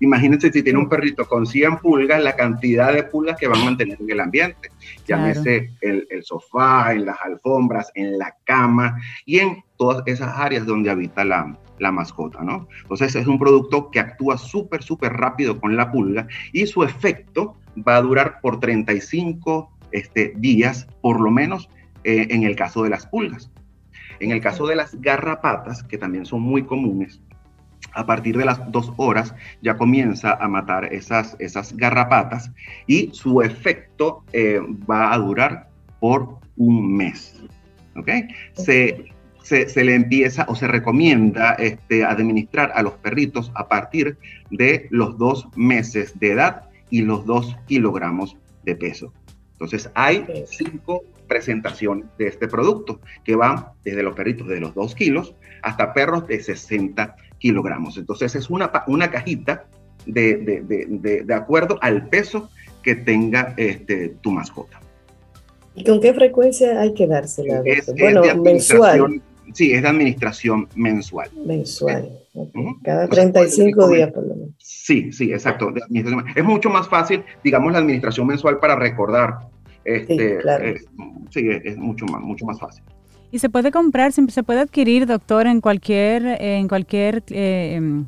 [0.00, 3.64] Imagínense si tiene un perrito con 100 pulgas, la cantidad de pulgas que van a
[3.64, 4.70] mantener en el ambiente.
[5.06, 8.96] Llámese el, el, sofá, en las alfombras, en la cama
[9.26, 12.68] y en todas esas áreas donde habita la, la mascota, ¿no?
[12.82, 17.56] Entonces es un producto que actúa súper, súper rápido con la pulga y su efecto
[17.86, 21.68] va a durar por 35 este, días, por lo menos
[22.04, 23.50] eh, en el caso de las pulgas.
[24.20, 27.20] En el caso de las garrapatas, que también son muy comunes,
[27.92, 32.50] a partir de las dos horas ya comienza a matar esas, esas garrapatas
[32.86, 35.68] y su efecto eh, va a durar
[36.00, 37.42] por un mes.
[37.96, 38.08] ¿Ok?
[38.54, 39.06] Se,
[39.42, 44.18] se, le empieza o se recomienda este, administrar a los perritos a partir
[44.50, 49.12] de los dos meses de edad y los dos kilogramos de peso.
[49.52, 54.94] Entonces hay cinco presentaciones de este producto que van desde los perritos de los dos
[54.94, 57.96] kilos hasta perros de 60 kilogramos.
[57.96, 59.66] Entonces es una, una cajita
[60.06, 62.50] de, de, de, acuerdo al peso
[62.82, 64.80] que tenga este, tu mascota.
[65.74, 67.62] ¿Y con qué frecuencia hay que dársela?
[67.98, 69.22] bueno, mensual.
[69.54, 71.30] Sí, es de administración mensual.
[71.46, 72.10] Mensual.
[72.82, 74.54] Cada 35 días por lo menos.
[74.58, 75.72] Sí, sí, exacto.
[76.34, 79.38] Es mucho más fácil, digamos, la administración mensual para recordar.
[79.84, 80.64] Este, sí, claro.
[80.66, 80.80] Eh,
[81.30, 82.82] sí es, mucho más, mucho más fácil.
[83.30, 88.06] Y se puede comprar, se puede adquirir, doctor, en cualquier, en cualquier eh, em,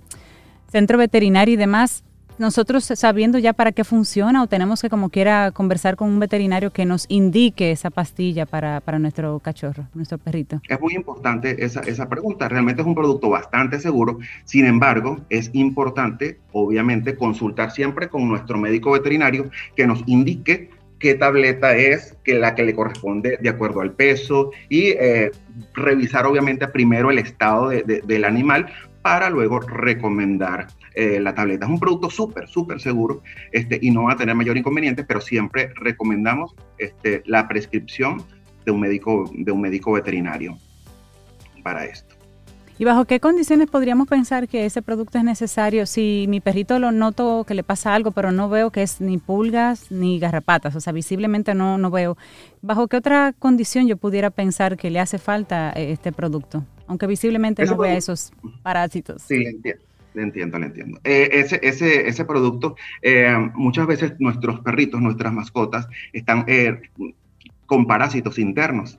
[0.71, 2.05] centro veterinario y demás.
[2.39, 6.71] Nosotros sabiendo ya para qué funciona o tenemos que como quiera conversar con un veterinario
[6.73, 10.59] que nos indique esa pastilla para, para nuestro cachorro, nuestro perrito.
[10.67, 12.49] Es muy importante esa, esa pregunta.
[12.49, 14.21] Realmente es un producto bastante seguro.
[14.47, 20.71] Sin embargo, es importante, obviamente, consultar siempre con nuestro médico veterinario que nos indique
[21.01, 25.33] qué tableta es que la que le corresponde de acuerdo al peso y eh,
[25.75, 28.67] revisar obviamente primero el estado del animal
[29.03, 31.65] para luego recomendar eh, la tableta.
[31.65, 35.21] Es un producto súper, súper seguro este, y no va a tener mayor inconveniente, pero
[35.21, 38.23] siempre recomendamos este, la prescripción
[38.67, 40.59] de un médico, de un médico veterinario
[41.63, 42.20] para esto.
[42.81, 45.85] ¿Y bajo qué condiciones podríamos pensar que ese producto es necesario?
[45.85, 49.19] Si mi perrito lo noto que le pasa algo, pero no veo que es ni
[49.19, 52.17] pulgas ni garrapatas, o sea, visiblemente no, no veo.
[52.63, 56.65] ¿Bajo qué otra condición yo pudiera pensar que le hace falta eh, este producto?
[56.87, 59.21] Aunque visiblemente no vea esos parásitos.
[59.29, 59.83] Sí, entiendo.
[60.15, 61.01] Le entiendo, le entiendo.
[61.05, 66.47] Eh, ese, ese, ese producto, eh, muchas veces nuestros perritos, nuestras mascotas, están
[67.67, 68.99] con parásitos internos.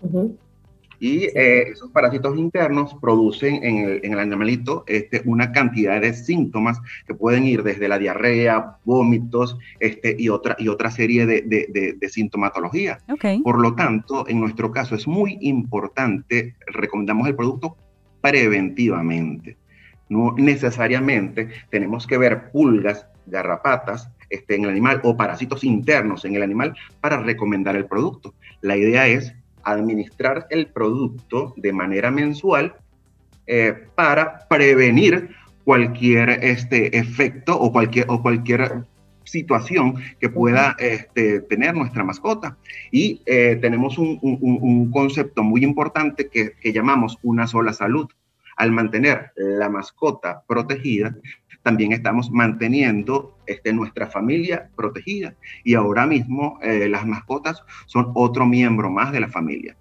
[1.02, 6.14] Y eh, esos parásitos internos producen en el, en el, animalito este, una cantidad de
[6.14, 11.42] síntomas que pueden ir desde la diarrea, vómitos este, y, otra, y otra serie de,
[11.42, 13.00] de, de, sintomatología.
[13.44, 17.76] Por lo tanto, en nuestro caso es muy importante, recomendamos el producto
[18.22, 19.58] preventivamente.
[20.08, 26.36] No necesariamente tenemos que ver pulgas, garrapatas, este, en el animal o parásitos internos en
[26.36, 28.36] el animal para recomendar el producto.
[28.62, 29.34] La idea es
[29.64, 32.76] administrar el producto de manera mensual
[33.48, 35.30] eh, para prevenir
[35.64, 38.86] cualquier este, efecto o cualquier, o cualquier
[39.24, 42.58] situación que pueda este, tener nuestra mascota.
[42.92, 48.08] Y eh, tenemos un, concepto muy importante que, que llamamos una sola salud.
[48.58, 51.16] Al mantener la mascota protegida,
[51.64, 55.36] también estamos manteniendo este, nuestra familia protegida.
[55.64, 59.76] Y ahora mismo eh, las mascotas son otro miembro más de la familia.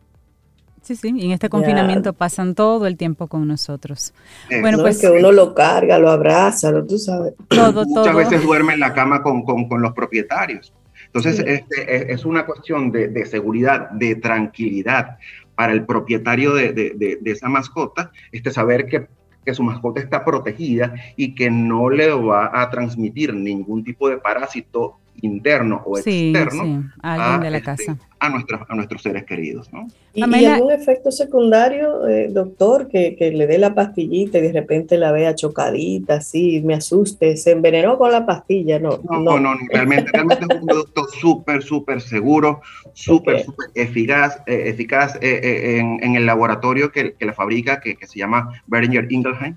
[0.82, 4.14] Sí, sí, y en este confinamiento pasan todo el tiempo con nosotros.
[4.48, 7.34] Eh, bueno, pues que uno lo carga, lo abraza, lo, tú sabes.
[7.48, 9.44] Todo, Muchas veces duerme en la cama con,
[9.80, 10.72] los propietarios.
[11.06, 15.18] Entonces, este, es, una cuestión de, seguridad, de tranquilidad
[15.54, 19.06] para el propietario de, esa mascota, este, saber que,
[19.44, 24.18] que, su mascota está protegida y que no le va a transmitir ningún tipo de
[24.18, 27.98] parásito interno o externo A, de la este, casa.
[28.18, 29.72] a, nuestros, a nuestros seres queridos.
[29.72, 29.86] ¿no?
[30.14, 34.98] ¿Y, algún efecto secundario, eh, doctor, que, que, le dé la pastillita y de repente
[34.98, 38.78] la vea chocadita, así, me asuste, se envenenó con la pastilla?
[38.78, 42.60] No, no, no, no, realmente, realmente es un producto súper, súper seguro,
[42.92, 47.96] súper, súper eficaz, eh, eficaz eh, en, en, el laboratorio que, que la fabrica, que,
[47.96, 49.56] que se llama Beringer Ingelheim.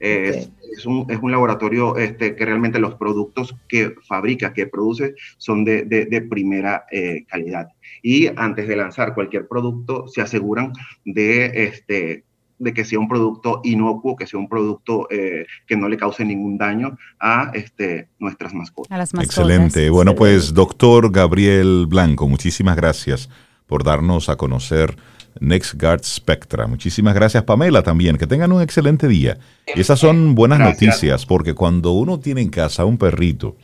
[0.00, 0.50] Es,
[0.86, 5.84] un, es, un, laboratorio este, que realmente los productos que fabrica, que produce, son de,
[5.84, 7.68] de, primera eh, calidad.
[8.02, 10.72] Y antes de lanzar cualquier producto, se aseguran
[11.04, 12.24] de, este,
[12.58, 16.24] de que sea un producto inocuo, que sea un producto eh, que no le cause
[16.24, 18.90] ningún daño a este, nuestras mascotas.
[18.90, 19.38] A las mascotas.
[19.38, 19.90] Excelente.
[19.90, 23.28] Bueno, pues doctor Gabriel Blanco, muchísimas gracias
[23.66, 24.96] por darnos a conocer
[25.40, 26.66] NextGuard Spectra.
[26.66, 28.16] Muchísimas gracias Pamela también.
[28.16, 29.38] Que tengan un excelente día.
[29.74, 33.56] Y esas son buenas noticias porque cuando uno tiene en casa un perrito,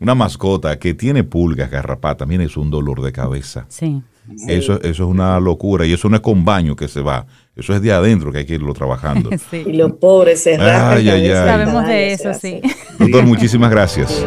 [0.00, 3.66] una mascota que tiene pulgas, garrapatas, también es un dolor de cabeza.
[3.68, 4.02] Sí.
[4.48, 7.26] Eso, eso es una locura y eso no es con baño que se va.
[7.56, 9.30] Eso es de adentro que hay que irlo trabajando.
[9.52, 12.60] Y los pobres se Sabemos de eso, sí.
[12.98, 14.24] Doctor, muchísimas gracias.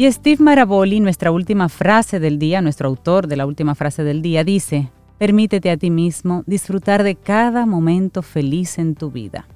[0.00, 4.22] Y Steve Maraboli, nuestra última frase del día, nuestro autor de la última frase del
[4.22, 9.46] día, dice, permítete a ti mismo disfrutar de cada momento feliz en tu vida.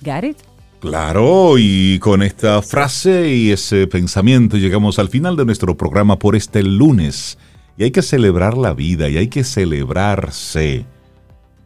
[0.00, 0.36] ¿Got
[0.78, 6.36] Claro, y con esta frase y ese pensamiento llegamos al final de nuestro programa por
[6.36, 7.36] este lunes.
[7.76, 10.86] Y hay que celebrar la vida y hay que celebrarse.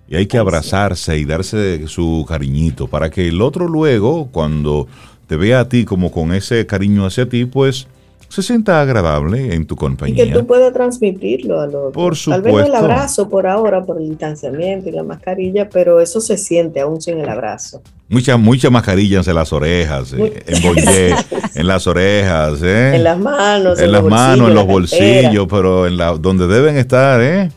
[0.08, 4.88] Y hay que abrazarse y darse su cariñito para que el otro luego, cuando
[5.28, 7.86] te vea a ti como con ese cariño hacia ti, pues
[8.28, 10.24] se sienta agradable en tu compañía.
[10.24, 12.42] Y que tú puedas transmitirlo a los Por supuesto.
[12.44, 16.36] Tal vez el abrazo por ahora, por el distanciamiento y la mascarilla, pero eso se
[16.36, 17.82] siente aún sin el abrazo.
[18.08, 21.14] Muchas muchas mascarillas en las orejas, eh, en bollé,
[21.54, 22.96] en las orejas, ¿eh?
[22.96, 27.20] en las manos, en, las manos, en los bolsillos, pero en la donde deben estar,
[27.20, 27.50] ¿eh?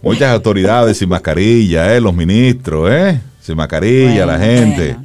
[0.00, 2.00] Muchas autoridades sin mascarilla, ¿eh?
[2.00, 3.20] Los ministros, ¿eh?
[3.40, 4.96] Sin mascarilla, la gente.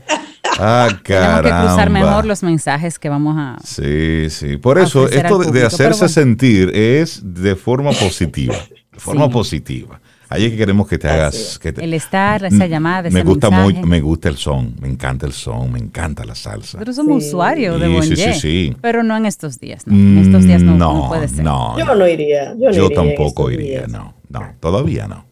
[0.60, 1.42] Ah, caramba.
[1.44, 3.58] Tenemos que cruzar mejor los mensajes que vamos a.
[3.64, 4.58] Sí, sí.
[4.58, 8.56] Por eso, esto de hacerse sentir es de forma positiva.
[8.92, 10.00] De forma positiva.
[10.32, 11.58] Ahí es que queremos que te hagas.
[11.58, 15.26] Que el estar, esa mm, llamada, me gusta muy, Me gusta el son, me encanta
[15.26, 16.78] el son, me encanta la salsa.
[16.78, 18.16] Pero somos usuarios de Bonje.
[18.16, 18.78] Sí, sí, sí.
[18.80, 19.96] Pero no en estos días, ¿no?
[19.96, 21.44] En estos días no, no, puede ser.
[21.44, 22.54] No, yo no iría.
[22.60, 24.14] Yo, yo tampoco iría, no.
[24.30, 25.29] No, todavía no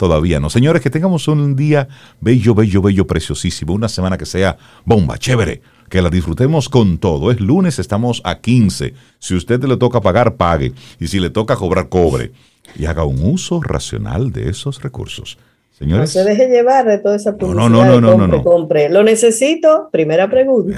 [0.00, 0.48] todavía no.
[0.48, 1.86] Señores, que tengamos un día
[2.22, 7.30] bello, bello, bello, preciosísimo, una semana que sea bomba, chévere, que la disfrutemos con todo.
[7.30, 8.94] Es lunes, estamos a 15.
[9.18, 10.72] Si usted le toca pagar, pague.
[10.98, 12.32] Y si le toca cobrar, cobre.
[12.76, 15.36] Y haga un uso racional de esos recursos.
[15.80, 17.68] No se deje llevar de toda esa publicidad.
[17.68, 18.90] No, no, no, no, no, compre.
[18.90, 20.76] Lo necesito, primera pregunta.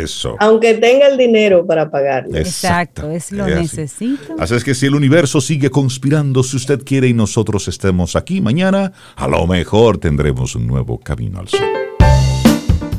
[0.00, 0.34] Eso.
[0.40, 2.36] Aunque tenga el dinero para pagarlo.
[2.36, 4.34] Exacto, es lo necesito.
[4.38, 8.40] Así es que si el universo sigue conspirando, si usted quiere y nosotros estemos aquí
[8.40, 11.60] mañana, a lo mejor tendremos un nuevo camino al sol.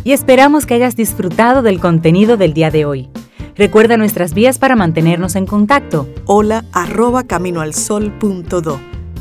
[0.05, 3.09] Y esperamos que hayas disfrutado del contenido del día de hoy.
[3.57, 6.07] Recuerda nuestras vías para mantenernos en contacto.
[6.25, 8.96] Hola arroba caminoalsol.do.